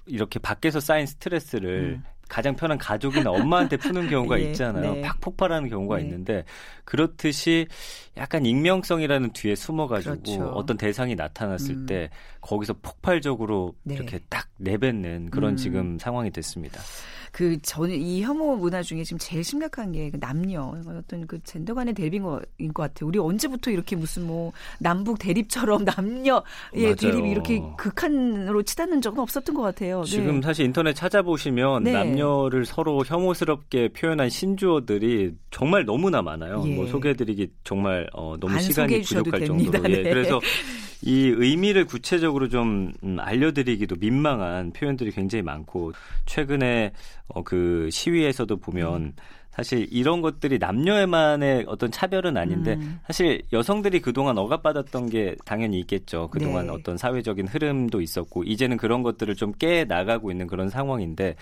이렇게 0.05 0.39
밖에서 0.39 0.79
쌓인 0.79 1.05
스트레스를 1.05 1.99
음. 1.99 2.03
가장 2.29 2.55
편한 2.55 2.77
가족이나 2.77 3.29
엄마한테 3.29 3.75
푸는 3.75 4.09
경우가 4.09 4.39
예, 4.39 4.51
있잖아요. 4.51 4.93
네. 4.93 5.01
팍 5.01 5.19
폭발하는 5.19 5.67
경우가 5.67 5.97
네. 5.97 6.03
있는데 6.03 6.45
그렇듯이 6.85 7.67
약간 8.15 8.45
익명성이라는 8.45 9.33
뒤에 9.33 9.53
숨어가지고 9.55 10.21
그렇죠. 10.21 10.45
어떤 10.51 10.77
대상이 10.77 11.15
나타났을 11.15 11.75
음. 11.75 11.85
때 11.85 12.09
거기서 12.39 12.75
폭발적으로 12.81 13.75
네. 13.83 13.95
이렇게 13.95 14.17
딱 14.29 14.47
내뱉는 14.59 15.29
그런 15.29 15.51
음. 15.51 15.57
지금 15.57 15.99
상황이 15.99 16.31
됐습니다. 16.31 16.79
그 17.31 17.61
저는 17.61 17.95
이 17.95 18.21
혐오 18.21 18.55
문화 18.57 18.81
중에 18.83 19.03
지금 19.03 19.17
제일 19.17 19.43
심각한 19.43 19.91
게그 19.91 20.19
남녀 20.19 20.75
어떤 20.85 21.25
그 21.25 21.39
젠더 21.43 21.73
간의 21.73 21.93
대립인 21.93 22.23
것 22.23 22.41
같아요. 22.73 23.07
우리 23.07 23.19
언제부터 23.19 23.71
이렇게 23.71 23.95
무슨 23.95 24.27
뭐 24.27 24.51
남북 24.79 25.17
대립처럼 25.19 25.85
남녀의. 25.85 26.95
대립이 26.99 27.29
이렇게 27.29 27.61
극한으로 27.77 28.63
치닫는 28.63 29.01
적은 29.01 29.19
없었던 29.19 29.55
것 29.55 29.61
같아요. 29.61 30.03
네. 30.03 30.09
지금 30.11 30.41
사실 30.41 30.65
인터넷 30.65 30.93
찾아보시면 30.93 31.83
네. 31.83 31.93
남녀를 31.93 32.65
서로 32.65 33.03
혐오스럽게 33.05 33.89
표현한 33.93 34.29
신조어들이 34.29 35.33
정말 35.51 35.85
너무나 35.85 36.21
많아요. 36.21 36.63
예. 36.67 36.75
뭐 36.75 36.85
소개해드리기 36.87 37.49
정말 37.63 38.09
어, 38.13 38.35
너무 38.39 38.53
안 38.55 38.59
시간이 38.61 39.01
부족할 39.01 39.39
됩니다. 39.39 39.77
정도로. 39.77 39.93
예, 39.93 40.03
네. 40.03 40.09
그래서 40.09 40.39
이 41.03 41.27
의미를 41.27 41.85
구체적으로 41.85 42.47
좀 42.49 42.93
음, 43.03 43.17
알려드리기도 43.19 43.95
민망한 43.99 44.71
표현들이 44.71 45.11
굉장히 45.11 45.41
많고 45.41 45.93
최근에 46.25 46.91
어, 47.27 47.43
그 47.43 47.89
시위에서도 47.91 48.57
보면 48.57 49.01
음. 49.01 49.13
사실 49.51 49.85
이런 49.91 50.21
것들이 50.21 50.59
남녀만의 50.59 51.65
어떤 51.67 51.91
차별은 51.91 52.37
아닌데 52.37 52.75
음. 52.75 52.99
사실 53.05 53.41
여성들이 53.51 53.99
그동안 53.99 54.37
억압받았던 54.37 55.09
게 55.09 55.35
당연히 55.43 55.79
있겠죠. 55.81 56.29
그동안 56.29 56.67
네. 56.67 56.71
어떤 56.71 56.97
사회적인 56.97 57.47
흐름도 57.47 57.99
있었고 57.99 58.43
이제는 58.43 58.77
그런 58.77 59.03
것들을 59.03 59.35
좀 59.35 59.51
깨 59.59 59.83
나가고 59.83 60.31
있는 60.31 60.47
그런 60.47 60.69
상황인데 60.69 61.35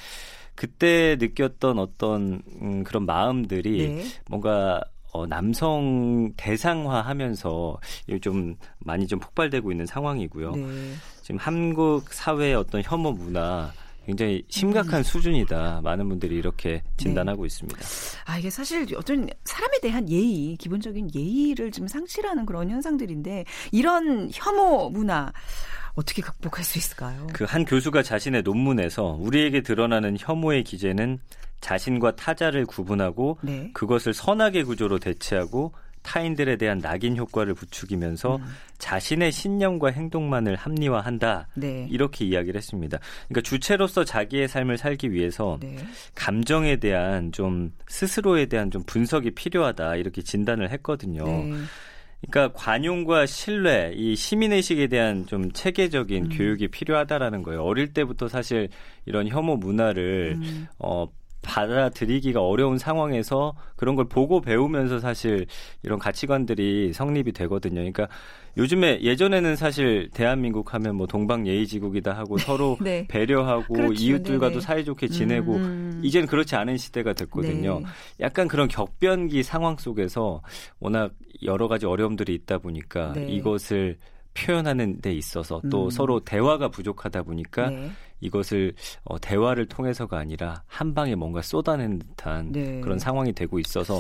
그때 0.55 1.15
느꼈던 1.19 1.77
어떤 1.79 2.41
음, 2.61 2.83
그런 2.83 3.05
마음들이 3.05 3.87
네. 3.87 4.03
뭔가 4.27 4.81
어, 5.11 5.25
남성 5.25 6.31
대상화하면서 6.37 7.79
좀 8.21 8.55
많이 8.79 9.07
좀 9.07 9.19
폭발되고 9.19 9.71
있는 9.71 9.85
상황이고요. 9.85 10.55
네. 10.55 10.93
지금 11.21 11.37
한국 11.37 12.13
사회의 12.13 12.55
어떤 12.55 12.81
혐오 12.83 13.11
문화 13.11 13.71
굉장히 14.05 14.37
음. 14.37 14.49
심각한 14.49 15.03
수준이다. 15.03 15.81
많은 15.83 16.09
분들이 16.09 16.35
이렇게 16.35 16.81
진단하고 16.97 17.45
있습니다. 17.45 17.79
아 18.25 18.39
이게 18.39 18.49
사실 18.49 18.87
어떤 18.95 19.29
사람에 19.43 19.79
대한 19.81 20.09
예의, 20.09 20.57
기본적인 20.57 21.11
예의를 21.13 21.71
지금 21.71 21.87
상실하는 21.87 22.45
그런 22.45 22.71
현상들인데 22.71 23.45
이런 23.71 24.29
혐오 24.33 24.89
문화 24.89 25.31
어떻게 25.95 26.21
극복할 26.21 26.63
수 26.63 26.77
있을까요? 26.77 27.27
그 27.33 27.45
한 27.45 27.65
교수가 27.65 28.03
자신의 28.03 28.43
논문에서 28.43 29.17
우리에게 29.19 29.61
드러나는 29.61 30.17
혐오의 30.19 30.63
기제는 30.63 31.19
자신과 31.61 32.15
타자를 32.15 32.65
구분하고 32.65 33.37
네. 33.41 33.71
그것을 33.73 34.13
선악의 34.13 34.63
구조로 34.63 34.99
대체하고 34.99 35.73
타인들에 36.01 36.55
대한 36.55 36.79
낙인 36.79 37.17
효과를 37.17 37.53
부추기면서 37.53 38.37
음. 38.37 38.45
자신의 38.77 39.33
신념과 39.33 39.89
행동만을 39.91 40.55
합리화한다. 40.55 41.47
네. 41.55 41.87
이렇게 41.91 42.23
이야기를 42.23 42.57
했습니다. 42.57 42.99
그러니까 43.27 43.41
주체로서 43.49 44.05
자기의 44.05 44.47
삶을 44.47 44.77
살기 44.77 45.11
위해서 45.11 45.57
네. 45.61 45.75
감정에 46.15 46.77
대한 46.77 47.33
좀 47.33 47.73
스스로에 47.89 48.45
대한 48.45 48.71
좀 48.71 48.81
분석이 48.83 49.31
필요하다. 49.31 49.97
이렇게 49.97 50.21
진단을 50.21 50.71
했거든요. 50.71 51.25
네. 51.25 51.53
그러니까 52.21 52.57
관용과 52.57 53.25
신뢰, 53.25 53.93
이 53.95 54.15
시민 54.15 54.51
의식에 54.51 54.87
대한 54.87 55.25
좀 55.25 55.51
체계적인 55.51 56.25
음. 56.25 56.29
교육이 56.29 56.67
필요하다라는 56.67 57.43
거예요. 57.43 57.63
어릴 57.63 57.93
때부터 57.93 58.27
사실 58.27 58.69
이런 59.05 59.27
혐오 59.27 59.55
문화를 59.55 60.37
음. 60.41 60.67
어 60.79 61.07
받아들이기가 61.41 62.41
어려운 62.41 62.77
상황에서 62.77 63.55
그런 63.77 63.95
걸 63.95 64.09
보고 64.09 64.41
배우면서 64.41 64.99
사실 64.99 65.45
이런 65.83 65.97
가치관들이 65.97 66.91
성립이 66.93 67.31
되거든요. 67.31 67.75
그러니까 67.75 68.09
요즘에 68.57 69.01
예전에는 69.01 69.55
사실 69.55 70.09
대한민국 70.13 70.73
하면 70.73 70.95
뭐 70.95 71.07
동방 71.07 71.47
예의지국이다 71.47 72.13
하고 72.13 72.37
서로 72.39 72.77
네. 72.81 73.05
배려하고 73.07 73.73
그렇죠. 73.73 74.03
이웃들과도 74.03 74.53
네네. 74.53 74.61
사이좋게 74.61 75.07
지내고 75.07 75.55
음. 75.55 76.01
이제는 76.03 76.27
그렇지 76.27 76.55
않은 76.55 76.77
시대가 76.77 77.13
됐거든요. 77.13 77.79
네. 77.79 77.85
약간 78.19 78.47
그런 78.47 78.67
격변기 78.67 79.43
상황 79.43 79.77
속에서 79.77 80.41
워낙 80.79 81.13
여러 81.43 81.67
가지 81.67 81.85
어려움들이 81.85 82.33
있다 82.35 82.57
보니까 82.57 83.13
네. 83.13 83.27
이것을 83.27 83.97
표현하는 84.33 85.01
데 85.01 85.11
있어서 85.13 85.61
또 85.69 85.85
음. 85.85 85.89
서로 85.89 86.19
대화가 86.19 86.69
부족하다 86.69 87.23
보니까 87.23 87.69
네. 87.69 87.91
이것을 88.21 88.73
어, 89.03 89.19
대화를 89.19 89.67
통해서가 89.67 90.17
아니라 90.17 90.63
한 90.67 90.93
방에 90.93 91.15
뭔가 91.15 91.41
쏟아낸 91.41 91.99
듯한 91.99 92.51
네. 92.51 92.81
그런 92.81 92.99
상황이 92.99 93.33
되고 93.33 93.59
있어서 93.59 93.99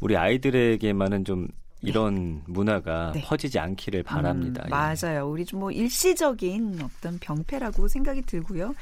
우리 0.00 0.16
아이들에게만은 0.16 1.24
좀 1.24 1.48
이런 1.82 2.42
문화가 2.46 3.12
네. 3.14 3.22
퍼지지 3.22 3.58
않기를 3.58 4.02
바랍니다. 4.02 4.62
음, 4.64 4.66
예. 4.66 4.70
맞아요. 4.70 5.28
우리 5.28 5.44
좀 5.44 5.58
뭐 5.58 5.70
일시적인 5.72 6.80
어떤 6.82 7.18
병폐라고 7.18 7.88
생각이 7.88 8.22
들고요. 8.22 8.74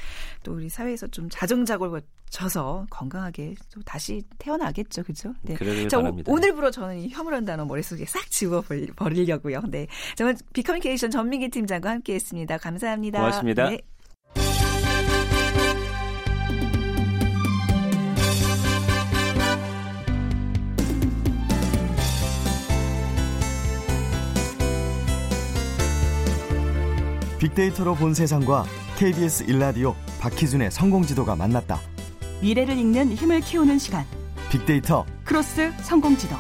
또 0.43 0.53
우리 0.55 0.69
사회에서 0.69 1.07
좀 1.07 1.29
자정작을 1.31 1.89
거쳐서 2.31 2.87
건강하게 2.91 3.55
또 3.73 3.81
다시 3.83 4.23
태어나겠죠, 4.39 5.03
그죠? 5.05 5.33
네. 5.43 5.55
그러길 5.55 5.89
자, 5.89 5.99
오- 5.99 6.03
바랍니다. 6.03 6.31
오 6.33 6.39
늘부로 6.39 6.71
저는 6.71 6.99
이 6.99 7.09
혐오란 7.09 7.45
단어 7.47 7.65
머릿속에 7.65 8.05
싹 8.05 8.31
지워버리려고요. 8.31 9.63
네. 9.69 9.87
저는 10.17 10.37
비커뮤니케이션 10.53 11.11
전민기 11.11 11.49
팀장과 11.49 11.91
함께했습니다. 11.91 12.59
감사합니다. 12.59 13.19
고맙습니다. 13.21 13.71
네. 13.71 13.79
빅데이터로 27.39 27.95
본 27.95 28.15
세상과 28.15 28.65
KBS 28.97 29.45
1라디오 29.45 29.95
박희준의 30.21 30.71
성공지도가 30.71 31.37
만났다. 31.37 31.81
미래를 32.41 32.77
읽는 32.79 33.13
힘을 33.13 33.41
키우는 33.41 33.79
시간. 33.79 34.05
빅데이터. 34.51 35.05
크로스 35.25 35.73
성공지도 35.83 36.35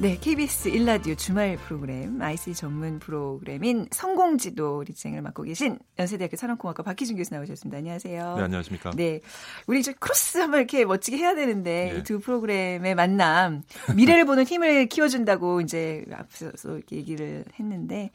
네, 0.00 0.16
KBS 0.16 0.68
1라디오 0.68 1.16
주말 1.16 1.56
프로그램 1.56 2.22
ICT 2.22 2.54
전문 2.54 3.00
프로그램인 3.00 3.88
성공지도 3.90 4.84
진행을 4.86 5.22
맡고 5.22 5.42
계신 5.42 5.76
연세대학교 5.98 6.36
산업공학과 6.36 6.84
박희준 6.84 7.16
교수 7.16 7.34
나오셨습니다. 7.34 7.78
안녕하세요. 7.78 8.36
네, 8.36 8.42
안녕하십니까. 8.42 8.92
네. 8.92 9.20
우리 9.66 9.80
이제 9.80 9.92
크로스 9.92 10.38
한번 10.38 10.60
이렇게 10.60 10.84
멋지게 10.84 11.16
해야 11.16 11.34
되는데 11.34 11.94
예. 11.94 11.98
이 11.98 12.05
두 12.05 12.20
프로그램의 12.20 12.94
만남 12.94 13.64
미래를 13.96 14.24
보는 14.24 14.44
힘을 14.44 14.86
키워준다고 14.86 15.62
이제 15.62 16.04
앞서서 16.12 16.76
이렇게 16.76 16.94
얘기를 16.94 17.44
했는데 17.58 18.12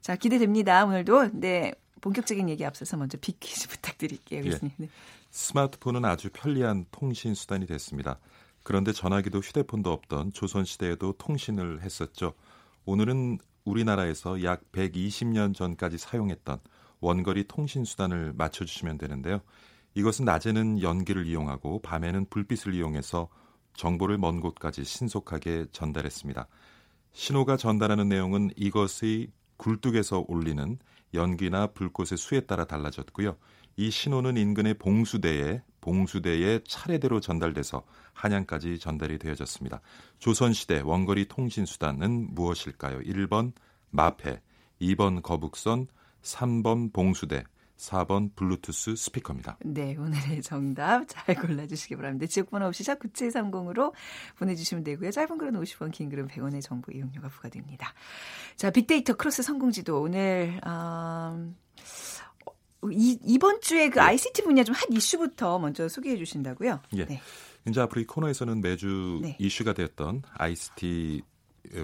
자 0.00 0.16
기대됩니다 0.16 0.86
오늘도 0.86 1.32
네 1.34 1.74
본격적인 2.00 2.48
얘기 2.48 2.64
앞서서 2.64 2.96
먼저 2.96 3.18
빅퀴즈 3.18 3.68
부탁드릴게요 3.68 4.40
예. 4.42 4.48
교수님. 4.48 4.72
네. 4.78 4.88
스마트폰은 5.30 6.06
아주 6.06 6.30
편리한 6.32 6.86
통신 6.90 7.34
수단이 7.34 7.66
됐습니다. 7.66 8.18
그런데 8.66 8.90
전화기도 8.90 9.38
휴대폰도 9.38 9.92
없던 9.92 10.32
조선시대에도 10.32 11.12
통신을 11.18 11.82
했었죠. 11.82 12.34
오늘은 12.84 13.38
우리나라에서 13.64 14.42
약 14.42 14.72
120년 14.72 15.54
전까지 15.54 15.98
사용했던 15.98 16.58
원거리 16.98 17.44
통신 17.44 17.84
수단을 17.84 18.32
맞춰주시면 18.32 18.98
되는데요. 18.98 19.40
이것은 19.94 20.24
낮에는 20.24 20.82
연기를 20.82 21.28
이용하고 21.28 21.80
밤에는 21.82 22.26
불빛을 22.28 22.74
이용해서 22.74 23.28
정보를 23.74 24.18
먼 24.18 24.40
곳까지 24.40 24.82
신속하게 24.82 25.66
전달했습니다. 25.70 26.48
신호가 27.12 27.56
전달하는 27.56 28.08
내용은 28.08 28.50
이것의 28.56 29.28
굴뚝에서 29.58 30.24
올리는 30.26 30.76
연기나 31.14 31.68
불꽃의 31.68 32.18
수에 32.18 32.40
따라 32.40 32.64
달라졌고요. 32.64 33.36
이 33.76 33.90
신호는 33.90 34.36
인근의 34.36 34.74
봉수대에 34.74 35.62
봉수대에 35.80 36.64
차례대로 36.66 37.20
전달돼서 37.20 37.84
한양까지 38.16 38.78
전달이 38.78 39.18
되어졌습니다. 39.18 39.80
조선시대 40.18 40.80
원거리 40.80 41.28
통신 41.28 41.66
수단은 41.66 42.34
무엇일까요? 42.34 43.00
1번 43.00 43.52
마패, 43.90 44.40
2번 44.80 45.22
거북선, 45.22 45.86
3번 46.22 46.92
봉수대, 46.92 47.44
4번 47.76 48.34
블루투스 48.34 48.96
스피커입니다. 48.96 49.58
네, 49.64 49.94
오늘의 49.96 50.42
정답 50.42 51.04
잘 51.06 51.34
골라주시기 51.34 51.96
바랍니다. 51.96 52.26
지역번호 52.26 52.66
없이 52.66 52.82
샵 52.82 52.98
9730으로 52.98 53.92
보내주시면 54.38 54.82
되고요. 54.82 55.10
짧은 55.10 55.36
글은 55.36 55.60
50원, 55.60 55.92
긴 55.92 56.08
글은 56.08 56.28
100원의 56.28 56.62
정보 56.62 56.92
이용료가 56.92 57.28
부과됩니다. 57.28 57.92
자, 58.56 58.70
빅데이터 58.70 59.14
크로스 59.14 59.42
성공지도 59.42 60.00
오늘 60.00 60.58
음, 60.66 61.54
이, 62.92 63.18
이번 63.24 63.60
주에 63.60 63.88
그 63.90 64.00
ICT 64.00 64.42
분야 64.42 64.62
좀 64.62 64.74
핫 64.74 64.84
이슈부터 64.90 65.58
먼저 65.58 65.88
소개해 65.88 66.16
주신다고요? 66.16 66.80
예. 66.96 67.04
네. 67.06 67.20
이제 67.68 67.80
앞으로 67.80 68.00
이 68.00 68.04
코너에서는 68.04 68.60
매주 68.60 69.20
네. 69.22 69.36
이슈가 69.40 69.72
되었던 69.72 70.22
ICT 70.34 71.22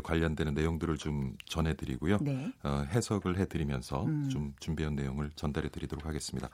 관련되는 0.04 0.54
내용들을 0.54 0.96
좀 0.96 1.36
전해드리고요. 1.46 2.18
네. 2.20 2.52
어, 2.62 2.84
해석을 2.88 3.38
해드리면서 3.38 4.04
음. 4.04 4.28
좀 4.28 4.54
준비한 4.60 4.94
내용을 4.94 5.30
전달해드리도록 5.34 6.06
하겠습니다. 6.06 6.48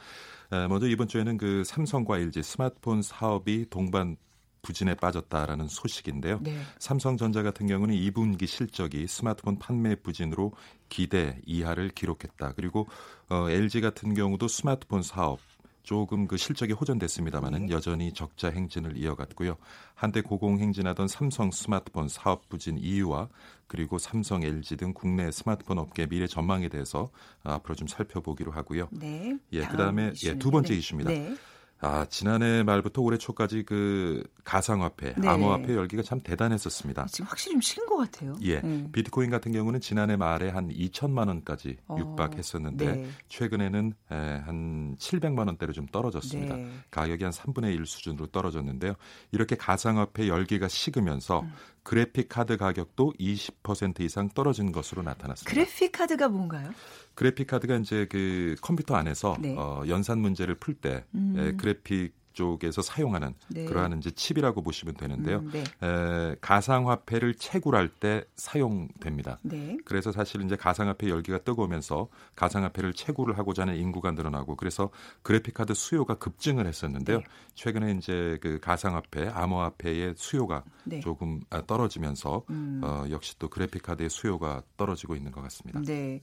에, 0.53 0.67
먼저 0.67 0.87
이번 0.87 1.09
주에는 1.09 1.37
그 1.37 1.63
삼성과 1.65 2.19
LG 2.19 2.43
스마트폰 2.43 3.03
사업이 3.03 3.67
동반 3.69 4.17
부진에 4.63 4.95
빠졌다라는 4.95 5.69
소식인데요. 5.69 6.41
네. 6.43 6.59
삼성전자 6.79 7.43
같은 7.43 7.67
경우는 7.67 7.95
2분기 7.95 8.47
실적이 8.47 9.07
스마트폰 9.07 9.59
판매 9.59 9.95
부진으로 9.95 10.53
기대 10.89 11.41
이하를 11.47 11.91
기록했다. 11.91 12.53
그리고 12.57 12.87
어, 13.29 13.49
LG 13.49 13.81
같은 13.81 14.15
경우도 14.15 14.49
스마트폰 14.49 15.03
사업 15.03 15.39
조금 15.83 16.27
그 16.27 16.37
실적이 16.37 16.75
호전됐습니다마는 16.75 17.67
네. 17.67 17.73
여전히 17.73 18.13
적자 18.13 18.51
행진을 18.51 18.99
이어갔고요. 18.99 19.57
한때 19.95 20.21
고공 20.21 20.59
행진하던 20.59 21.09
삼성 21.09 21.51
스마트폰 21.51 22.09
사업 22.11 22.47
부진 22.51 22.77
이유와 22.77 23.29
그리고 23.69 23.97
삼성, 23.97 24.43
LG 24.43 24.77
등 24.77 24.93
국내 24.93 25.31
스마트폰 25.31 25.79
업계 25.79 26.07
미래 26.07 26.27
전망에 26.27 26.69
대해서 26.69 27.09
앞으로 27.43 27.75
좀 27.75 27.89
살펴보기로 27.89 28.53
하고요. 28.53 28.89
네. 28.93 29.39
예, 29.53 29.63
다음 29.63 29.71
그다음에 29.73 30.07
예, 30.09 30.11
이슈는- 30.13 30.39
두 30.41 30.51
번째 30.51 30.73
네. 30.75 30.79
이슈입니다. 30.79 31.11
네. 31.11 31.35
아, 31.81 32.07
지난해 32.11 32.65
말부터 32.65 33.03
올해 33.03 33.19
초까지 33.19 33.63
그 33.63 34.25
가상화폐, 34.43 35.15
네. 35.17 35.29
암호화폐 35.29 35.75
열기가 35.75 36.03
참 36.03 36.21
대단했었습니다. 36.21 37.07
지금 37.07 37.27
확실히 37.29 37.53
좀 37.53 37.61
식은 37.61 37.87
것 37.87 37.97
같아요. 37.99 38.37
예, 38.43 38.61
네. 38.61 38.89
비트코인 38.91 39.31
같은 39.31 39.53
경우는 39.53 39.81
지난해 39.81 40.17
말에 40.17 40.49
한 40.49 40.69
2천만 40.71 41.29
원까지 41.29 41.77
어, 41.87 41.97
육박했었는데 41.99 42.93
네. 42.97 43.09
최근에는 43.29 43.93
에, 44.11 44.15
한 44.15 44.97
700만 44.99 45.47
원대로 45.47 45.73
좀 45.73 45.87
떨어졌습니다. 45.87 46.57
네. 46.57 46.69
가격이 46.91 47.23
한 47.23 47.33
3분의 47.33 47.75
1 47.75 47.87
수준으로 47.87 48.27
떨어졌는데요. 48.27 48.95
이렇게 49.31 49.55
가상화폐 49.55 50.27
열기가 50.27 50.67
식으면서 50.67 51.41
음. 51.41 51.53
그래픽 51.89 52.29
카드 52.29 52.59
가격도 52.59 53.15
20% 53.19 54.01
이상 54.01 54.29
떨어진 54.29 54.73
것으로 54.73 55.01
나타났습니다. 55.01 55.51
그래픽 55.51 55.91
카드가 55.91 56.29
뭔가요? 56.29 56.71
그래픽 57.15 57.47
카드가 57.47 57.77
이제 57.77 58.07
그 58.11 58.57
컴퓨터 58.61 58.95
안에서 58.95 59.39
네. 59.41 59.55
어, 59.57 59.83
연산 59.89 60.19
문제를 60.19 60.57
풀때 60.57 61.07
음. 61.15 61.57
그래픽 61.59 62.13
쪽에서 62.39 62.83
사용하는 62.83 63.35
네. 63.49 63.65
그러한 63.65 63.99
이제 63.99 64.13
칩이라고 64.13 64.63
보시면 64.63 64.95
되는데요. 64.95 65.39
음, 65.39 65.51
네. 65.53 65.65
에, 65.83 66.37
가상화폐를 66.41 67.35
채굴할 67.35 67.89
때 67.89 68.25
사용됩니다. 68.37 69.41
네. 69.43 69.77
그래서 69.85 70.13
사실 70.13 70.43
이제 70.43 70.55
가상화폐 70.55 71.09
열기가 71.09 71.39
뜨거우면서 71.39 72.09
가상화폐를 72.37 72.93
채굴을 72.93 73.39
하고자 73.39 73.63
하는 73.63 73.77
인구가 73.77 74.13
늘어나고 74.13 74.55
그래서 74.55 74.91
그래픽카드 75.23 75.75
수요가 75.75 76.15
급증을 76.15 76.69
했었는데요. 76.69 77.19
네. 77.19 77.25
최근에 77.55 77.97
이제 77.99 78.39
그 78.41 78.61
가상화폐, 78.61 79.29
암호화폐의 79.29 80.15
수요가 80.17 80.63
네. 80.85 81.01
조금 81.01 81.41
아, 81.51 81.61
떨어지면서 81.67 82.45
음. 82.51 82.81
어, 82.85 83.05
역시 83.11 83.37
또 83.41 83.49
그래픽카드의 83.49 84.11
수요가 84.11 84.63
떨어지고 84.77 85.17
있는 85.17 85.33
것 85.33 85.43
같습니다. 85.43 85.81
네. 85.83 86.21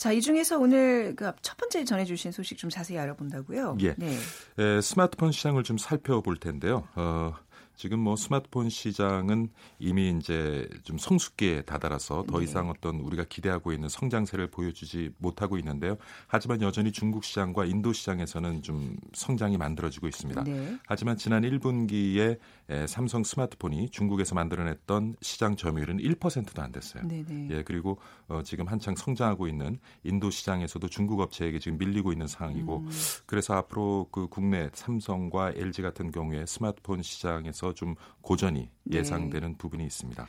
자, 0.00 0.12
이 0.12 0.20
중에서 0.22 0.58
오늘 0.58 1.14
그 1.14 1.30
첫 1.42 1.58
번째 1.58 1.84
전해주신 1.84 2.32
소식 2.32 2.56
좀 2.56 2.70
자세히 2.70 2.98
알아본다고요? 2.98 3.76
예. 3.82 3.94
네. 3.98 4.16
에, 4.58 4.80
스마트폰 4.80 5.30
시장을 5.30 5.62
좀 5.62 5.76
살펴볼 5.76 6.38
텐데요. 6.38 6.88
어, 6.94 7.34
지금 7.80 8.00
뭐 8.00 8.14
스마트폰 8.14 8.68
시장은 8.68 9.48
이미 9.78 10.10
이제 10.10 10.68
좀 10.82 10.98
성숙기에 10.98 11.62
다다라서 11.62 12.24
더 12.28 12.36
네. 12.36 12.44
이상 12.44 12.68
어떤 12.68 12.96
우리가 12.96 13.24
기대하고 13.26 13.72
있는 13.72 13.88
성장세를 13.88 14.48
보여주지 14.48 15.12
못하고 15.16 15.56
있는데요. 15.56 15.96
하지만 16.26 16.60
여전히 16.60 16.92
중국 16.92 17.24
시장과 17.24 17.64
인도 17.64 17.94
시장에서는 17.94 18.60
좀 18.60 18.98
성장이 19.14 19.56
만들어지고 19.56 20.08
있습니다. 20.08 20.44
네. 20.44 20.78
하지만 20.86 21.16
지난 21.16 21.42
1분기에 21.42 22.38
에, 22.68 22.86
삼성 22.86 23.24
스마트폰이 23.24 23.88
중국에서 23.88 24.34
만들어냈던 24.34 25.16
시장 25.22 25.56
점유율은 25.56 26.00
1%도 26.00 26.60
안 26.60 26.72
됐어요. 26.72 27.02
네, 27.06 27.24
네. 27.26 27.48
예, 27.50 27.62
그리고 27.62 27.96
어, 28.28 28.42
지금 28.44 28.68
한창 28.68 28.94
성장하고 28.94 29.48
있는 29.48 29.80
인도 30.04 30.28
시장에서도 30.28 30.86
중국 30.88 31.20
업체에게 31.20 31.58
지금 31.58 31.78
밀리고 31.78 32.12
있는 32.12 32.26
상황이고 32.26 32.76
음. 32.80 32.90
그래서 33.24 33.54
앞으로 33.54 34.08
그 34.12 34.28
국내 34.28 34.68
삼성과 34.74 35.52
LG 35.56 35.80
같은 35.80 36.10
경우에 36.10 36.44
스마트폰 36.44 37.00
시장에서 37.02 37.69
좀 37.72 37.94
고전이 38.20 38.70
네. 38.84 38.98
예상되는 38.98 39.56
부분이 39.56 39.84
있습니다. 39.84 40.26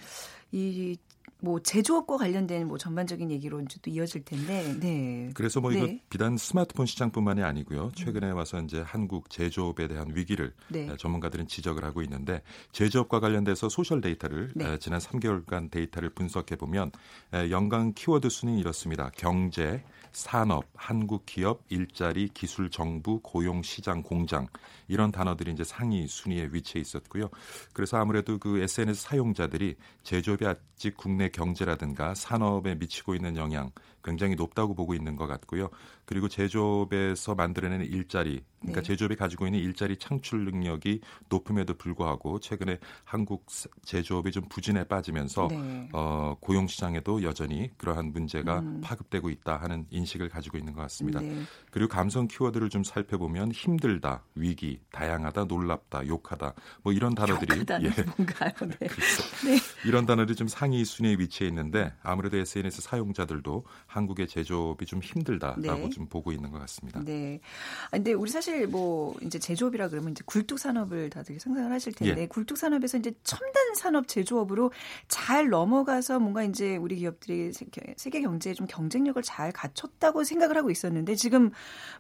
이 0.52 0.98
뭐 1.42 1.60
제조업과 1.60 2.18
관련된 2.18 2.68
뭐 2.68 2.78
전반적인 2.78 3.32
얘기로 3.32 3.62
이제 3.62 3.78
또 3.82 3.90
이어질 3.90 4.24
텐데, 4.24 4.76
네. 4.80 5.32
그래서 5.34 5.60
뭐 5.60 5.72
네. 5.72 5.78
이거 5.78 5.94
비단 6.10 6.38
스마트폰 6.38 6.86
시장뿐만이 6.86 7.42
아니고요. 7.42 7.92
최근에 7.96 8.30
와서 8.32 8.62
이제 8.62 8.82
한국 8.82 9.30
제조업에 9.30 9.88
대한 9.88 10.12
위기를 10.14 10.54
네. 10.70 10.88
에, 10.88 10.98
전문가들은 10.98 11.48
지적을 11.48 11.84
하고 11.84 12.02
있는데 12.04 12.42
제조업과 12.72 13.20
관련돼서 13.20 13.70
소셜 13.70 14.02
데이터를 14.02 14.52
네. 14.56 14.74
에, 14.74 14.78
지난 14.78 15.00
3개월간 15.00 15.72
데이터를 15.72 16.12
분석해 16.12 16.56
보면 16.56 16.92
에, 17.34 17.50
연간 17.50 17.94
키워드 17.94 18.30
순위는 18.30 18.60
이렇습니다. 18.60 19.10
경제, 19.18 19.84
산업, 20.12 20.66
한국 20.76 21.26
기업, 21.26 21.64
일자리, 21.70 22.28
기술, 22.28 22.70
정부, 22.70 23.20
고용, 23.22 23.64
시장, 23.64 24.04
공장 24.04 24.48
이런 24.88 25.12
단어들이 25.12 25.52
이제 25.52 25.64
상위 25.64 26.06
순위에 26.08 26.50
위치해 26.52 26.82
있었고요. 26.82 27.30
그래서 27.74 27.98
아무래도 27.98 28.38
그 28.38 28.60
SNS 28.60 29.02
사용자들이 29.02 29.76
제조업이 30.04 30.46
아직 30.46 30.96
국내 30.98 31.30
경제라든가 31.32 32.14
산업에 32.14 32.76
미치고 32.76 33.16
있는 33.16 33.38
영향 33.38 33.72
굉장히 34.04 34.36
높다고 34.36 34.74
보고 34.74 34.94
있는 34.94 35.16
것 35.16 35.28
같고요. 35.28 35.70
그리고 36.06 36.28
제조업에서 36.28 37.36
만들어내는 37.36 37.86
일자리, 37.86 38.44
그러니까 38.60 38.82
네. 38.82 38.88
제조업이 38.88 39.16
가지고 39.16 39.46
있는 39.48 39.60
일자리 39.60 39.98
창출 39.98 40.46
능력이 40.46 41.02
높음에도 41.30 41.74
불구하고 41.76 42.40
최근에 42.40 42.80
한국 43.04 43.46
사- 43.50 43.70
제조업이 43.84 44.32
좀 44.32 44.44
부진에 44.50 44.84
빠지면서 44.86 45.48
네. 45.50 45.90
어, 45.94 46.36
고용 46.40 46.68
시장에도 46.68 47.24
여전히 47.24 47.70
그러한 47.78 48.12
문제가 48.12 48.60
음. 48.60 48.82
파급되고 48.84 49.30
있다 49.30 49.58
하는 49.58 49.86
인식을 49.90 50.30
가지고 50.30 50.58
있는 50.58 50.74
것 50.74 50.82
같습니다. 50.84 51.20
네. 51.22 51.42
그리고 51.72 51.90
감성 51.90 52.28
키워드를 52.28 52.70
좀 52.70 52.84
살펴보면 52.84 53.52
힘들다, 53.52 54.24
위기, 54.36 54.80
다양하다, 54.92 55.46
놀랍다, 55.46 56.06
욕하다 56.08 56.54
뭐 56.84 56.94
이런 56.94 57.16
단어들이 57.16 57.60
예, 57.62 58.04
뭔가요? 58.18 58.52
네. 58.80 58.88
네. 59.46 59.58
이런 59.86 60.06
단어들이 60.06 60.36
좀 60.36 60.48
상위 60.48 60.84
순위에 60.86 61.14
위치해 61.20 61.48
있는데 61.48 61.94
아무래도 62.04 62.38
SNS 62.38 62.82
사용자들도 62.82 63.64
한국의 63.92 64.28
제조업이 64.30 64.86
좀 64.86 65.02
힘들다라고 65.02 65.60
네. 65.62 65.90
좀 65.90 66.08
보고 66.08 66.32
있는 66.32 66.50
것 66.50 66.60
같습니다. 66.60 67.02
네. 67.04 67.42
아, 67.88 67.98
근데 67.98 68.14
우리 68.14 68.32
사실 68.32 68.66
뭐 68.68 69.14
이제 69.22 69.38
제조업이라 69.38 69.90
그러면 69.90 70.12
이제 70.12 70.24
굴뚝 70.26 70.58
산업을 70.60 71.10
다들 71.10 71.38
상상을 71.40 71.70
하실 71.72 71.92
텐데 71.94 72.22
예. 72.22 72.28
굴뚝 72.28 72.58
산업에서 72.58 72.98
이제 72.98 73.12
첨단 73.24 73.76
산업 73.76 74.08
제조업으로 74.08 74.72
잘 75.10 75.50
넘어가서 75.50 76.20
뭔가 76.20 76.44
이제 76.44 76.78
우리 76.78 76.96
기업들이 76.96 77.52
세- 77.52 77.66
세계 77.98 78.22
경제에 78.22 78.54
좀 78.54 78.66
경쟁력을 78.66 79.22
잘 79.24 79.52
갖췄다고 79.52 80.24
생각을 80.24 80.56
하고 80.56 80.72
있었는데 80.72 81.16
지금 81.16 81.52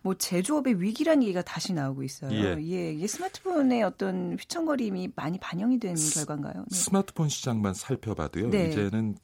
뭐 0.01 0.13
제조업의 0.13 0.81
위기란 0.81 1.21
얘기가 1.23 1.41
다시 1.41 1.73
나오고 1.73 2.03
있어요. 2.03 2.31
예. 2.31 2.57
예. 2.61 2.93
이게 2.93 3.05
스마트폰의 3.07 3.83
어떤 3.83 4.37
휘청거림이 4.39 5.11
많이 5.15 5.37
반영이 5.39 5.79
된 5.79 5.95
결과인가요? 6.13 6.65
네. 6.69 6.75
스마트폰 6.77 7.27
시장만 7.27 7.73
살펴봐도요. 7.73 8.49
네. 8.49 8.69
이제는 8.69 9.17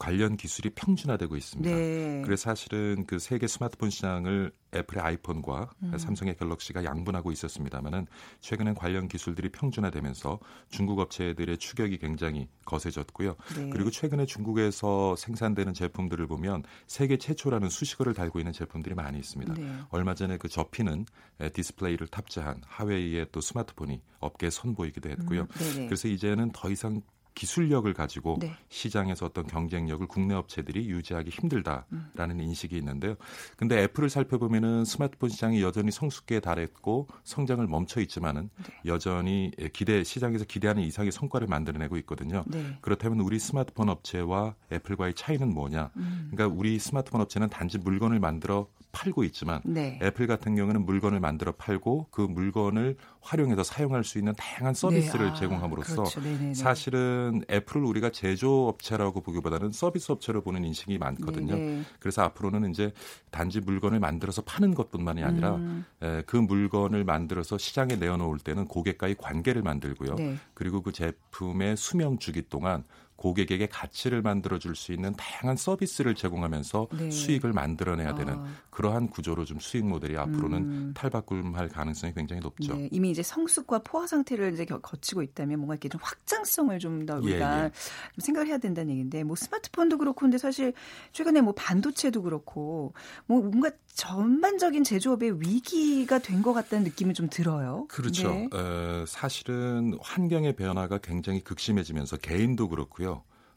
관련 0.00 0.38
기술이 0.38 0.70
평준화되고 0.70 1.36
있습니다. 1.36 1.76
네. 1.76 2.22
그래서 2.24 2.44
사실은 2.44 3.04
그 3.06 3.18
세계 3.18 3.46
스마트폰 3.46 3.90
시장을 3.90 4.50
애플의 4.74 5.04
아이폰과 5.04 5.70
음. 5.82 5.98
삼성의 5.98 6.38
갤럭시가 6.38 6.84
양분하고 6.84 7.30
있었습니다만은 7.32 8.06
최근엔 8.40 8.76
관련 8.76 9.08
기술들이 9.08 9.50
평준화되면서 9.50 10.38
중국 10.70 11.00
업체들의 11.00 11.58
추격이 11.58 11.98
굉장히 11.98 12.48
거세졌고요. 12.64 13.36
네. 13.56 13.68
그리고 13.70 13.90
최근에 13.90 14.24
중국에서 14.24 15.16
생산되는 15.16 15.74
제품들을 15.74 16.26
보면 16.28 16.62
세계 16.86 17.18
최초라는 17.18 17.68
수식어를 17.68 18.14
달고 18.14 18.38
있는 18.40 18.54
제품들이 18.54 18.94
많이 18.94 19.18
있습니다. 19.18 19.52
네. 19.52 19.70
얼마 19.90 20.14
전에 20.14 20.38
그 20.38 20.48
접히는 20.48 21.04
에, 21.40 21.50
디스플레이를 21.50 22.06
탑재한 22.06 22.62
화웨이의 22.64 23.26
또 23.32 23.42
스마트폰이 23.42 24.00
업계에 24.20 24.48
선보이기도 24.48 25.10
했고요. 25.10 25.42
음, 25.42 25.48
네네. 25.58 25.86
그래서 25.86 26.08
이제는 26.08 26.52
더 26.52 26.70
이상 26.70 27.02
기술력을 27.34 27.92
가지고 27.94 28.36
네. 28.40 28.54
시장에서 28.68 29.26
어떤 29.26 29.46
경쟁력을 29.46 30.06
국내 30.06 30.34
업체들이 30.34 30.88
유지하기 30.88 31.30
힘들다라는 31.30 31.86
음. 32.30 32.40
인식이 32.40 32.76
있는데요. 32.76 33.16
근데 33.56 33.82
애플을 33.82 34.10
살펴보면은 34.10 34.84
스마트폰 34.84 35.30
시장이 35.30 35.62
여전히 35.62 35.90
성숙기에 35.90 36.40
달했고 36.40 37.08
성장을 37.24 37.66
멈춰 37.66 38.00
있지만은 38.00 38.50
네. 38.56 38.74
여전히 38.86 39.52
기대 39.72 40.04
시장에서 40.04 40.44
기대하는 40.44 40.82
이상의 40.82 41.12
성과를 41.12 41.46
만들어내고 41.46 41.96
있거든요. 41.98 42.44
네. 42.46 42.78
그렇다면 42.80 43.20
우리 43.20 43.38
스마트폰 43.38 43.88
업체와 43.88 44.54
애플과의 44.72 45.14
차이는 45.14 45.52
뭐냐? 45.52 45.90
음. 45.96 46.30
그러니까 46.30 46.54
우리 46.54 46.78
스마트폰 46.78 47.20
업체는 47.20 47.48
단지 47.48 47.78
물건을 47.78 48.20
만들어 48.20 48.68
팔고 48.92 49.24
있지만 49.24 49.60
네. 49.64 49.98
애플 50.02 50.26
같은 50.26 50.56
경우는 50.56 50.84
물건을 50.84 51.20
만들어 51.20 51.52
팔고 51.52 52.08
그 52.10 52.20
물건을 52.22 52.96
활용해서 53.20 53.62
사용할 53.62 54.04
수 54.04 54.18
있는 54.18 54.34
다양한 54.36 54.74
서비스를 54.74 55.26
네. 55.26 55.30
아, 55.30 55.34
제공함으로써 55.34 55.94
그렇죠. 55.94 56.20
네네네. 56.20 56.54
사실은 56.54 57.42
애플을 57.50 57.84
우리가 57.84 58.10
제조업체라고 58.10 59.20
보기보다는 59.20 59.72
서비스 59.72 60.12
업체로 60.12 60.42
보는 60.42 60.64
인식이 60.64 60.98
많거든요. 60.98 61.56
네네. 61.56 61.82
그래서 61.98 62.22
앞으로는 62.22 62.70
이제 62.70 62.92
단지 63.30 63.60
물건을 63.60 64.00
만들어서 64.00 64.42
파는 64.42 64.74
것뿐만이 64.74 65.22
아니라 65.22 65.56
음. 65.56 65.84
에, 66.02 66.22
그 66.26 66.36
물건을 66.36 67.04
만들어서 67.04 67.58
시장에 67.58 67.96
내어놓을 67.96 68.38
때는 68.38 68.66
고객과의 68.66 69.16
관계를 69.18 69.62
만들고요. 69.62 70.14
네. 70.16 70.36
그리고 70.54 70.82
그 70.82 70.92
제품의 70.92 71.76
수명 71.76 72.18
주기 72.18 72.42
동안 72.48 72.84
고객에게 73.20 73.66
가치를 73.68 74.22
만들어 74.22 74.58
줄 74.58 74.74
수 74.74 74.92
있는 74.92 75.12
다양한 75.14 75.56
서비스를 75.56 76.14
제공하면서 76.14 76.88
네. 76.96 77.10
수익을 77.10 77.52
만들어내야 77.52 78.14
되는 78.14 78.34
아. 78.34 78.46
그러한 78.70 79.08
구조로 79.10 79.44
좀 79.44 79.58
수익 79.60 79.84
모델이 79.84 80.16
앞으로는 80.16 80.58
음. 80.58 80.92
탈바꿈할 80.96 81.68
가능성이 81.68 82.14
굉장히 82.14 82.40
높죠. 82.40 82.74
네, 82.74 82.88
이미 82.90 83.10
이제 83.10 83.22
성숙과 83.22 83.80
포화 83.80 84.06
상태를 84.06 84.54
이제 84.54 84.64
겨- 84.64 84.80
거치고 84.80 85.22
있다면 85.22 85.58
뭔가 85.58 85.74
이렇게 85.74 85.88
좀 85.90 86.00
확장성을 86.02 86.78
좀더 86.78 87.16
예, 87.16 87.18
우리가 87.18 87.64
예. 87.66 87.70
좀 88.14 88.20
생각을 88.20 88.46
해야 88.48 88.56
된다는 88.58 88.90
얘기인데 88.92 89.22
뭐 89.22 89.36
스마트폰도 89.36 89.98
그렇고 89.98 90.20
근데 90.20 90.38
사실 90.38 90.72
최근에 91.12 91.42
뭐 91.42 91.52
반도체도 91.54 92.22
그렇고 92.22 92.94
뭐 93.26 93.40
뭔가 93.42 93.70
전반적인 93.92 94.82
제조업의 94.84 95.40
위기가 95.40 96.18
된 96.20 96.40
것 96.40 96.54
같다는 96.54 96.84
느낌이 96.84 97.12
좀 97.12 97.28
들어요. 97.28 97.84
그렇죠. 97.90 98.30
네. 98.30 98.48
어, 98.54 99.04
사실은 99.06 99.92
환경의 100.00 100.54
변화가 100.56 100.98
굉장히 100.98 101.40
극심해지면서 101.44 102.16
개인도 102.16 102.68
그렇고요. 102.70 103.09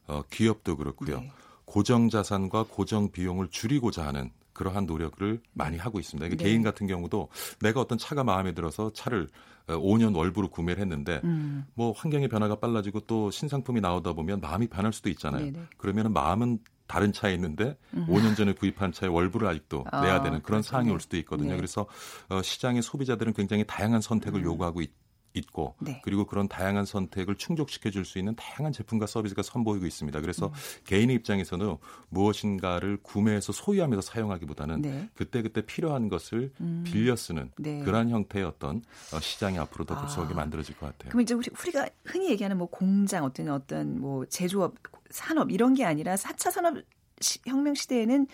어, 0.06 0.22
기업도 0.30 0.76
그렇고요. 0.76 1.20
네. 1.20 1.32
고정 1.64 2.08
자산과 2.08 2.66
고정 2.68 3.10
비용을 3.10 3.48
줄이고자 3.48 4.06
하는 4.06 4.30
그러한 4.52 4.86
노력을 4.86 5.40
많이 5.52 5.76
하고 5.76 5.98
있습니다. 5.98 6.26
이게 6.26 6.36
네. 6.36 6.44
개인 6.44 6.62
같은 6.62 6.86
경우도 6.86 7.28
내가 7.60 7.80
어떤 7.80 7.98
차가 7.98 8.24
마음에 8.24 8.52
들어서 8.52 8.92
차를 8.92 9.28
어, 9.66 9.74
5년 9.78 10.16
월부로 10.16 10.48
구매를 10.48 10.80
했는데 10.82 11.20
음. 11.24 11.64
뭐 11.74 11.92
환경의 11.92 12.28
변화가 12.28 12.56
빨라지고 12.56 13.00
또 13.00 13.30
신상품이 13.30 13.80
나오다 13.80 14.12
보면 14.12 14.40
마음이 14.40 14.68
변할 14.68 14.92
수도 14.92 15.08
있잖아요. 15.08 15.46
네네. 15.46 15.58
그러면은 15.76 16.12
마음은 16.12 16.58
다른 16.86 17.12
차에 17.12 17.32
있는데 17.34 17.78
5년 17.94 18.36
전에 18.36 18.52
구입한 18.52 18.92
차의 18.92 19.10
월부를 19.12 19.48
아직도 19.48 19.86
아, 19.90 20.02
내야 20.02 20.22
되는 20.22 20.42
그런 20.42 20.60
그렇죠. 20.60 20.68
상황이 20.68 20.88
네. 20.88 20.92
올 20.94 21.00
수도 21.00 21.16
있거든요. 21.18 21.50
네. 21.52 21.56
그래서 21.56 21.86
어, 22.28 22.42
시장의 22.42 22.82
소비자들은 22.82 23.32
굉장히 23.32 23.64
다양한 23.66 24.02
선택을 24.02 24.40
음. 24.40 24.44
요구하고 24.44 24.82
있, 24.82 24.90
고 25.42 25.74
네. 25.80 26.00
그리고 26.04 26.26
그런 26.26 26.46
다양한 26.46 26.84
선택을 26.84 27.34
충족시켜 27.34 27.90
줄 27.90 28.04
수 28.04 28.18
있는 28.18 28.36
다양한 28.36 28.72
제품과 28.72 29.06
서비스가 29.06 29.42
선보이고 29.42 29.84
있습니다. 29.86 30.20
그래서 30.20 30.46
음. 30.46 30.52
개인의 30.84 31.16
입장에서는 31.16 31.76
무엇인가를 32.10 32.98
구매해서 33.02 33.52
소유하면서 33.52 34.00
사용하기보다는 34.02 34.82
네. 34.82 35.08
그때그때 35.14 35.62
필요한 35.62 36.08
것을 36.08 36.52
음. 36.60 36.84
빌려 36.86 37.16
쓰는 37.16 37.50
네. 37.56 37.80
그러한 37.82 38.10
형태의 38.10 38.44
어떤 38.44 38.82
어, 39.12 39.18
시장이 39.20 39.58
앞으로 39.58 39.84
더 39.86 39.94
아. 39.96 40.02
급속하게 40.02 40.34
만들어질 40.34 40.76
것 40.76 40.86
같아요. 40.86 41.10
그럼 41.10 41.22
이제 41.22 41.34
우리, 41.34 41.48
우리가 41.62 41.88
흔히 42.04 42.30
얘기하는 42.30 42.56
뭐 42.58 42.68
공장 42.68 43.24
어떤 43.24 43.48
어떤 43.48 44.00
뭐 44.00 44.24
제조업 44.26 44.74
산업 45.10 45.50
이런 45.50 45.74
게 45.74 45.84
아니라 45.84 46.14
4차 46.14 46.50
산업 46.52 46.76
시- 46.78 46.84
혁명 47.46 47.74
시대에는 47.74 48.26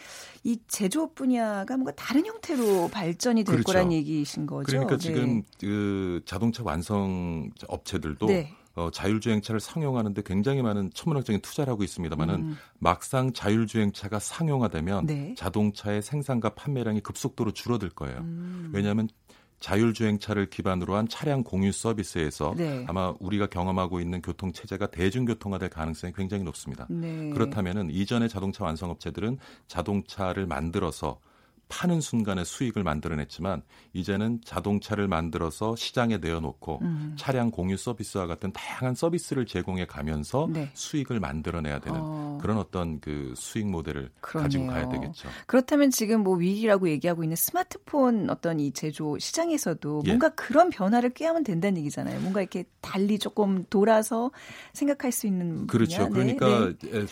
이 0.45 0.59
제조업 0.69 1.15
분야가 1.15 1.77
뭔가 1.77 1.93
다른 1.93 2.27
형태로 2.27 2.89
발전이 2.89 3.45
될 3.45 3.57
그렇죠. 3.57 3.67
거란 3.67 3.93
얘기이신 3.93 4.47
거죠. 4.47 4.67
그러니까 4.67 4.97
네. 4.97 5.03
지금 5.03 5.43
그 5.59 6.23
자동차 6.25 6.63
완성 6.65 7.51
업체들도 7.69 8.27
네. 8.27 8.55
어, 8.77 8.91
자율주행차를 8.91 9.61
상용하는데 9.61 10.23
굉장히 10.25 10.63
많은 10.63 10.91
천문학적인 10.95 11.41
투자를 11.43 11.73
하고 11.73 11.83
있습니다만은 11.83 12.35
음. 12.35 12.57
막상 12.79 13.33
자율주행차가 13.33 14.21
상용화되면 14.21 15.07
네. 15.07 15.35
자동차의 15.37 16.03
생산과 16.03 16.51
판매량이 16.51 17.01
급속도로 17.01 17.51
줄어들 17.53 17.91
거예요. 17.91 18.19
음. 18.19 18.71
왜냐하면 18.73 19.09
자율주행차를 19.61 20.51
기반으로 20.51 20.97
한 20.97 21.09
차량 21.09 21.45
공유 21.45 21.71
서비스에서 21.71 22.55
네. 22.57 22.85
아마 22.89 23.15
우리가 23.21 23.47
경험하고 23.47 24.01
있는 24.01 24.21
교통 24.23 24.53
체제가 24.53 24.89
대중교통화될 24.89 25.69
가능성이 25.69 26.13
굉장히 26.15 26.43
높습니다. 26.45 26.87
네. 26.89 27.31
그렇다면은 27.31 27.91
이전의 27.91 28.29
자동차 28.29 28.65
완성업체들은 28.65 29.39
자동차를 29.69 30.47
만들어서 30.47 31.21
파는 31.71 32.03
순간에 32.03 32.45
수익을 32.45 32.83
만들어냈지만 32.83 33.63
이제는 33.95 34.41
자동차를 34.45 35.09
만들어서 35.09 35.77
시장에 35.77 36.19
내어놓고 36.19 36.81
음. 36.83 37.17
차량 37.17 37.51
공유 37.51 37.77
서비스와 37.79 38.27
같은 38.27 38.53
다양한 38.53 38.95
서비스를 38.95 39.47
제공해 39.47 39.87
가면서 39.87 40.49
네. 40.51 40.71
수익을 40.75 41.21
만들어내야 41.21 41.79
되는 41.79 41.99
어. 42.03 42.39
그런 42.43 42.59
어떤 42.59 43.01
그 43.01 43.33
수익 43.37 43.67
모델을 43.69 44.11
가지고 44.21 44.67
그러네요. 44.67 44.89
가야 44.89 45.01
되겠죠. 45.01 45.29
그렇다면 45.47 45.91
지금 45.91 46.23
뭐 46.23 46.37
위기라고 46.37 46.91
얘기하고 46.91 47.23
있는 47.23 47.37
스마트폰 47.37 48.29
어떤 48.29 48.61
이 48.61 48.73
제조 48.73 49.19
시장에서도 49.19 50.03
예. 50.05 50.09
뭔가 50.11 50.29
그런 50.31 50.71
변화를 50.71 51.11
꾀하면 51.15 51.45
된다는 51.45 51.79
얘기잖아요. 51.79 52.21
뭔가 52.21 52.41
이렇게 52.41 52.65
달리 52.81 53.19
조금 53.19 53.65
돌아서 53.71 54.31
생각할 54.73 55.13
수 55.13 55.27
있는 55.27 55.67
그렇죠. 55.69 56.09
분야? 56.09 56.25
네, 56.25 56.35
그러니까 56.37 56.75
네. 56.83 56.99
에, 56.99 57.07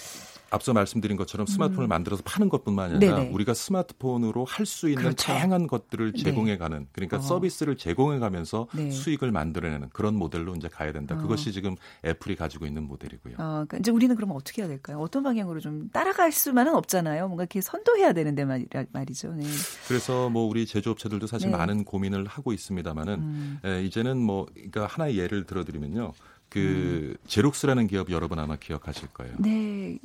앞서 0.50 0.72
말씀드린 0.72 1.16
것처럼 1.16 1.46
스마트폰을 1.46 1.86
음. 1.86 1.88
만들어서 1.88 2.22
파는 2.24 2.48
것뿐만 2.48 2.94
아니라 2.96 3.16
네네. 3.16 3.30
우리가 3.32 3.54
스마트폰으로 3.54 4.44
할 4.48 4.66
수 4.66 4.88
있는 4.88 5.02
그렇죠. 5.02 5.26
다양한 5.26 5.66
것들을 5.66 6.12
네. 6.12 6.22
제공해가는 6.22 6.88
그러니까 6.92 7.18
어. 7.18 7.20
서비스를 7.20 7.76
제공해가면서 7.76 8.68
네. 8.74 8.90
수익을 8.90 9.30
만들어내는 9.30 9.90
그런 9.90 10.14
모델로 10.14 10.54
이제 10.56 10.68
가야 10.68 10.92
된다. 10.92 11.14
어. 11.14 11.18
그것이 11.18 11.52
지금 11.52 11.76
애플이 12.04 12.36
가지고 12.36 12.66
있는 12.66 12.84
모델이고요. 12.84 13.34
어, 13.38 13.44
그러니까 13.66 13.78
이제 13.78 13.90
우리는 13.90 14.14
그러면 14.14 14.36
어떻게 14.36 14.62
해야 14.62 14.68
될까요? 14.68 14.98
어떤 14.98 15.22
방향으로 15.22 15.60
좀 15.60 15.88
따라갈 15.90 16.32
수만은 16.32 16.74
없잖아요. 16.74 17.26
뭔가 17.28 17.44
이렇게 17.44 17.60
선도해야 17.60 18.12
되는데 18.12 18.44
말, 18.44 18.66
말이죠. 18.92 19.32
네. 19.34 19.44
그래서 19.86 20.28
뭐 20.28 20.48
우리 20.48 20.66
제조업체들도 20.66 21.26
사실 21.26 21.50
네. 21.50 21.56
많은 21.56 21.84
고민을 21.84 22.26
하고 22.26 22.52
있습니다만은 22.52 23.14
음. 23.14 23.58
에, 23.64 23.82
이제는 23.84 24.18
뭐 24.18 24.46
그러니까 24.54 24.86
하나의 24.86 25.18
예를 25.18 25.44
들어드리면요. 25.44 26.12
그 26.48 26.58
음. 26.58 27.16
제록스라는 27.26 27.86
기업 27.88 28.10
여러분 28.10 28.38
아마 28.38 28.56
기억하실 28.56 29.08
거예요. 29.08 29.34
네. 29.38 29.98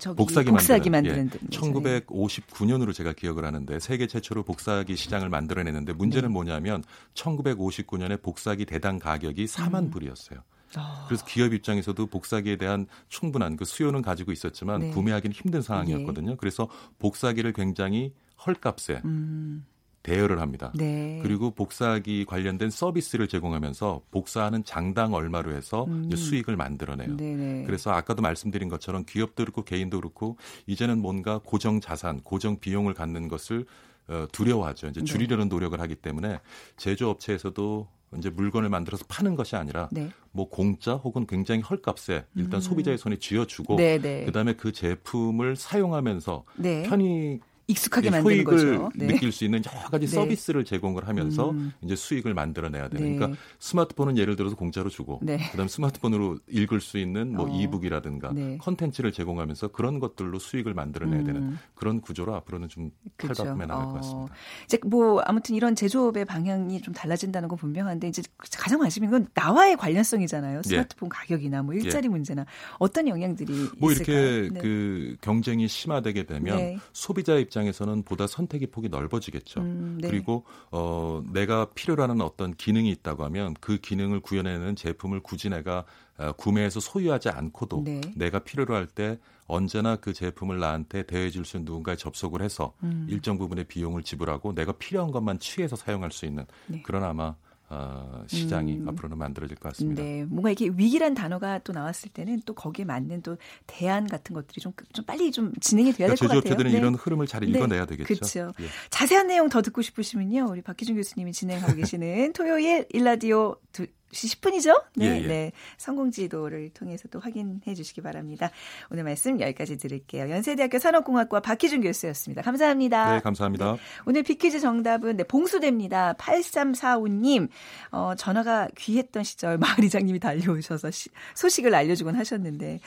저기 0.00 0.16
복사기, 0.16 0.50
복사기 0.50 0.90
만드는, 0.90 1.16
만드는 1.16 1.40
예, 1.44 1.50
데죠. 1.50 1.62
1959년으로 1.62 2.92
제가 2.92 3.12
기억을 3.12 3.44
하는데 3.44 3.78
세계 3.78 4.06
최초로 4.06 4.42
복사기 4.42 4.96
시장을 4.96 5.28
만들어내는데 5.28 5.92
문제는 5.92 6.30
네. 6.30 6.32
뭐냐면 6.32 6.82
1959년에 7.14 8.20
복사기 8.20 8.64
대당 8.64 8.98
가격이 8.98 9.44
4만 9.44 9.84
음. 9.84 9.90
불이었어요. 9.90 10.40
아. 10.76 11.04
그래서 11.08 11.24
기업 11.26 11.52
입장에서도 11.52 12.06
복사기에 12.06 12.56
대한 12.56 12.86
충분한 13.08 13.56
그 13.56 13.64
수요는 13.64 14.02
가지고 14.02 14.32
있었지만 14.32 14.80
네. 14.80 14.90
구매하기는 14.90 15.34
힘든 15.34 15.62
상황이었거든요. 15.62 16.36
그래서 16.36 16.68
복사기를 16.98 17.52
굉장히 17.52 18.14
헐값에 18.46 19.02
음. 19.04 19.66
대여를 20.02 20.40
합니다. 20.40 20.72
네. 20.74 21.20
그리고 21.22 21.50
복사기 21.50 22.24
관련된 22.24 22.70
서비스를 22.70 23.28
제공하면서 23.28 24.02
복사하는 24.10 24.64
장당 24.64 25.12
얼마로 25.12 25.54
해서 25.54 25.84
음. 25.84 26.10
수익을 26.10 26.56
만들어내요. 26.56 27.16
네네. 27.16 27.64
그래서 27.66 27.90
아까도 27.90 28.22
말씀드린 28.22 28.68
것처럼 28.68 29.04
기업도 29.04 29.44
그렇고 29.44 29.62
개인도 29.62 30.00
그렇고 30.00 30.36
이제는 30.66 30.98
뭔가 30.98 31.40
고정 31.44 31.80
자산, 31.80 32.20
고정 32.22 32.58
비용을 32.58 32.94
갖는 32.94 33.28
것을 33.28 33.66
어, 34.08 34.26
두려워하죠. 34.32 34.88
이제 34.88 35.00
네. 35.00 35.04
줄이려는 35.04 35.48
노력을 35.48 35.78
하기 35.78 35.94
때문에 35.96 36.40
제조업체에서도 36.78 37.86
이제 38.18 38.28
물건을 38.28 38.68
만들어서 38.68 39.04
파는 39.06 39.36
것이 39.36 39.54
아니라 39.54 39.88
네. 39.92 40.10
뭐 40.32 40.48
공짜 40.48 40.94
혹은 40.94 41.26
굉장히 41.26 41.60
헐값에 41.60 42.24
일단 42.34 42.58
음. 42.58 42.60
소비자의 42.60 42.98
손에 42.98 43.16
쥐어주고 43.16 43.76
네네. 43.76 44.24
그다음에 44.24 44.54
그 44.54 44.72
제품을 44.72 45.54
사용하면서 45.54 46.44
네. 46.56 46.82
편히 46.88 47.40
익숙하게 47.70 48.10
만드는 48.10 48.44
거죠. 48.44 48.90
네. 48.94 49.06
느낄 49.06 49.32
수 49.32 49.44
있는 49.44 49.62
여러 49.64 49.88
가지 49.88 50.06
네. 50.06 50.12
서비스를 50.12 50.64
제공을 50.64 51.08
하면서 51.08 51.50
음. 51.50 51.72
이제 51.82 51.96
수익을 51.96 52.34
만들어내야 52.34 52.88
되는. 52.88 53.10
네. 53.10 53.16
그러니까 53.16 53.40
스마트폰은 53.58 54.18
예를 54.18 54.36
들어서 54.36 54.56
공짜로 54.56 54.90
주고, 54.90 55.20
네. 55.22 55.38
그다음 55.50 55.64
에 55.64 55.68
스마트폰으로 55.68 56.38
읽을 56.48 56.80
수 56.80 56.98
있는 56.98 57.34
뭐 57.34 57.50
어. 57.50 57.60
이북이라든가 57.60 58.32
네. 58.32 58.58
컨텐츠를 58.58 59.12
제공하면서 59.12 59.68
그런 59.68 60.00
것들로 60.00 60.38
수익을 60.38 60.74
만들어내야 60.74 61.24
되는 61.24 61.42
음. 61.42 61.58
그런 61.74 62.00
구조로 62.00 62.34
앞으로는 62.34 62.68
좀 62.68 62.90
그렇죠. 63.16 63.44
탈바꿈해 63.44 63.66
나갈 63.66 63.84
어. 63.84 63.88
것 63.88 63.94
같습니다. 63.94 64.34
이제 64.64 64.78
뭐 64.86 65.20
아무튼 65.20 65.54
이런 65.54 65.74
제조업의 65.74 66.24
방향이 66.24 66.80
좀 66.82 66.92
달라진다는 66.94 67.48
건 67.48 67.58
분명한데 67.58 68.08
이제 68.08 68.22
가장 68.38 68.78
관심 68.80 69.04
있는 69.04 69.18
건 69.18 69.28
나와의 69.34 69.76
관련성이잖아요. 69.76 70.62
스마트폰 70.62 71.08
가격이나 71.08 71.62
뭐 71.62 71.74
일자리 71.74 72.08
문제나 72.08 72.46
어떤 72.78 73.08
영향들이 73.08 73.52
예. 73.52 73.68
뭐 73.78 73.92
있을까요? 73.92 74.16
이렇게 74.16 74.54
네. 74.54 74.60
그 74.60 75.16
경쟁이 75.20 75.68
심화되게 75.68 76.24
되면 76.24 76.56
네. 76.56 76.78
소비자 76.92 77.36
입장 77.36 77.59
에서는 77.66 78.02
보다 78.02 78.26
선택의 78.26 78.68
폭이 78.70 78.88
넓어지겠죠. 78.88 79.60
음, 79.60 79.98
네. 80.00 80.08
그리고 80.08 80.44
어 80.70 81.22
내가 81.32 81.66
필요로 81.74 82.02
하는 82.02 82.20
어떤 82.20 82.54
기능이 82.54 82.90
있다고 82.90 83.24
하면 83.24 83.54
그 83.60 83.78
기능을 83.78 84.20
구현해내는 84.20 84.76
제품을 84.76 85.20
굳이 85.20 85.48
내가 85.48 85.84
어, 86.18 86.32
구매해서 86.32 86.80
소유하지 86.80 87.30
않고도 87.30 87.82
네. 87.84 88.00
내가 88.16 88.40
필요로 88.40 88.74
할 88.74 88.86
때 88.86 89.18
언제나 89.46 89.96
그 89.96 90.12
제품을 90.12 90.58
나한테 90.60 91.02
대여해 91.04 91.30
줄 91.30 91.44
수 91.44 91.56
있는 91.56 91.66
누군가에 91.66 91.96
접속을 91.96 92.42
해서 92.42 92.72
음. 92.82 93.06
일정 93.08 93.36
부분의 93.38 93.64
비용을 93.64 94.02
지불하고 94.02 94.54
내가 94.54 94.72
필요한 94.72 95.10
것만 95.10 95.38
취해서 95.38 95.76
사용할 95.76 96.12
수 96.12 96.26
있는 96.26 96.46
네. 96.66 96.82
그런 96.82 97.02
아마 97.02 97.34
어, 97.72 98.24
시장이 98.26 98.78
음. 98.78 98.88
앞으로는 98.88 99.16
만들어질 99.16 99.56
것 99.56 99.70
같습니다. 99.70 100.02
네, 100.02 100.24
뭔가 100.24 100.50
이게 100.50 100.68
위기란 100.74 101.14
단어가 101.14 101.60
또 101.60 101.72
나왔을 101.72 102.10
때는 102.10 102.42
또 102.44 102.52
거기에 102.52 102.84
맞는 102.84 103.22
또 103.22 103.36
대안 103.68 104.08
같은 104.08 104.34
것들이 104.34 104.60
좀, 104.60 104.72
좀 104.92 105.04
빨리 105.04 105.30
좀 105.30 105.52
진행이 105.60 105.92
돼야 105.92 106.08
될것 106.08 106.18
그러니까 106.18 106.34
같아요. 106.34 106.40
제조업체들은 106.40 106.72
네. 106.72 106.78
이런 106.78 106.94
흐름을 106.96 107.28
잘 107.28 107.48
읽어내야 107.48 107.86
되겠죠. 107.86 108.06
그렇죠. 108.06 108.52
예. 108.60 108.66
자세한 108.90 109.28
내용 109.28 109.48
더 109.48 109.62
듣고 109.62 109.82
싶으시면요. 109.82 110.48
우리 110.50 110.62
박기준 110.62 110.96
교수님이 110.96 111.32
진행하고 111.32 111.74
계시는 111.76 112.32
토요일 112.32 112.86
일라디오 112.90 113.56
2시 113.72 113.99
10분이죠? 114.12 114.82
네, 114.96 115.06
예, 115.06 115.22
예. 115.22 115.26
네. 115.26 115.52
성공지도를 115.78 116.70
통해서 116.70 117.08
또 117.08 117.20
확인해 117.20 117.74
주시기 117.74 118.00
바랍니다. 118.00 118.50
오늘 118.90 119.04
말씀 119.04 119.40
여기까지 119.40 119.78
드릴게요. 119.78 120.30
연세대학교 120.30 120.78
산업공학과 120.78 121.40
박기준 121.40 121.80
교수였습니다. 121.80 122.42
감사합니다. 122.42 123.14
네, 123.14 123.20
감사합니다. 123.20 123.76
오늘 124.06 124.22
비키즈 124.22 124.60
정답은 124.60 125.16
네, 125.16 125.24
봉수대입니다. 125.24 126.14
8345님. 126.14 127.48
어, 127.92 128.14
전화가 128.16 128.68
귀했던 128.76 129.24
시절 129.24 129.58
마을 129.58 129.84
이장님이 129.84 130.18
달려오셔서 130.18 130.90
시, 130.90 131.10
소식을 131.34 131.74
알려주곤 131.74 132.16
하셨는데 132.16 132.80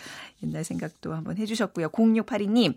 옛날 0.43 0.63
생각도 0.63 1.13
한번 1.13 1.37
해주셨고요. 1.37 1.89
0682님. 1.89 2.75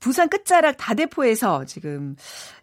부산 0.00 0.28
끝자락 0.28 0.76
다대포에서 0.78 1.64
지금 1.64 2.16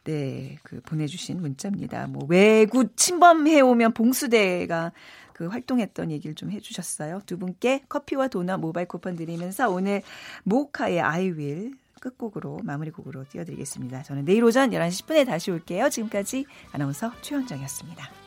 네, 0.04 0.58
그 0.64 0.82
보내주신 0.82 1.42
문자입니다. 1.42 2.08
뭐 2.08 2.26
외구 2.28 2.94
침범해 2.96 3.62
오면 3.62 3.94
봉수대가 3.94 4.92
그 5.34 5.48
활동했던 5.48 6.12
얘기를 6.12 6.36
좀 6.36 6.52
해주셨어요. 6.52 7.22
두 7.26 7.38
분께 7.38 7.84
커피와 7.90 8.28
도넛 8.28 8.60
모바일 8.60 8.88
쿠폰 8.88 9.16
드리면서 9.16 9.70
오늘 9.70 10.02
모카의 10.44 11.02
아이윌 11.02 11.74
끝곡으로 12.00 12.60
마무리곡으로 12.64 13.26
띄워드리겠습니다. 13.30 14.04
저는 14.04 14.26
내일 14.26 14.44
오전 14.44 14.72
11시 14.72 15.06
10분에 15.06 15.26
다시 15.26 15.52
올게요. 15.52 15.90
지금까지 15.90 16.46
아나운서 16.72 17.12
최현정이었습니다. 17.22 18.23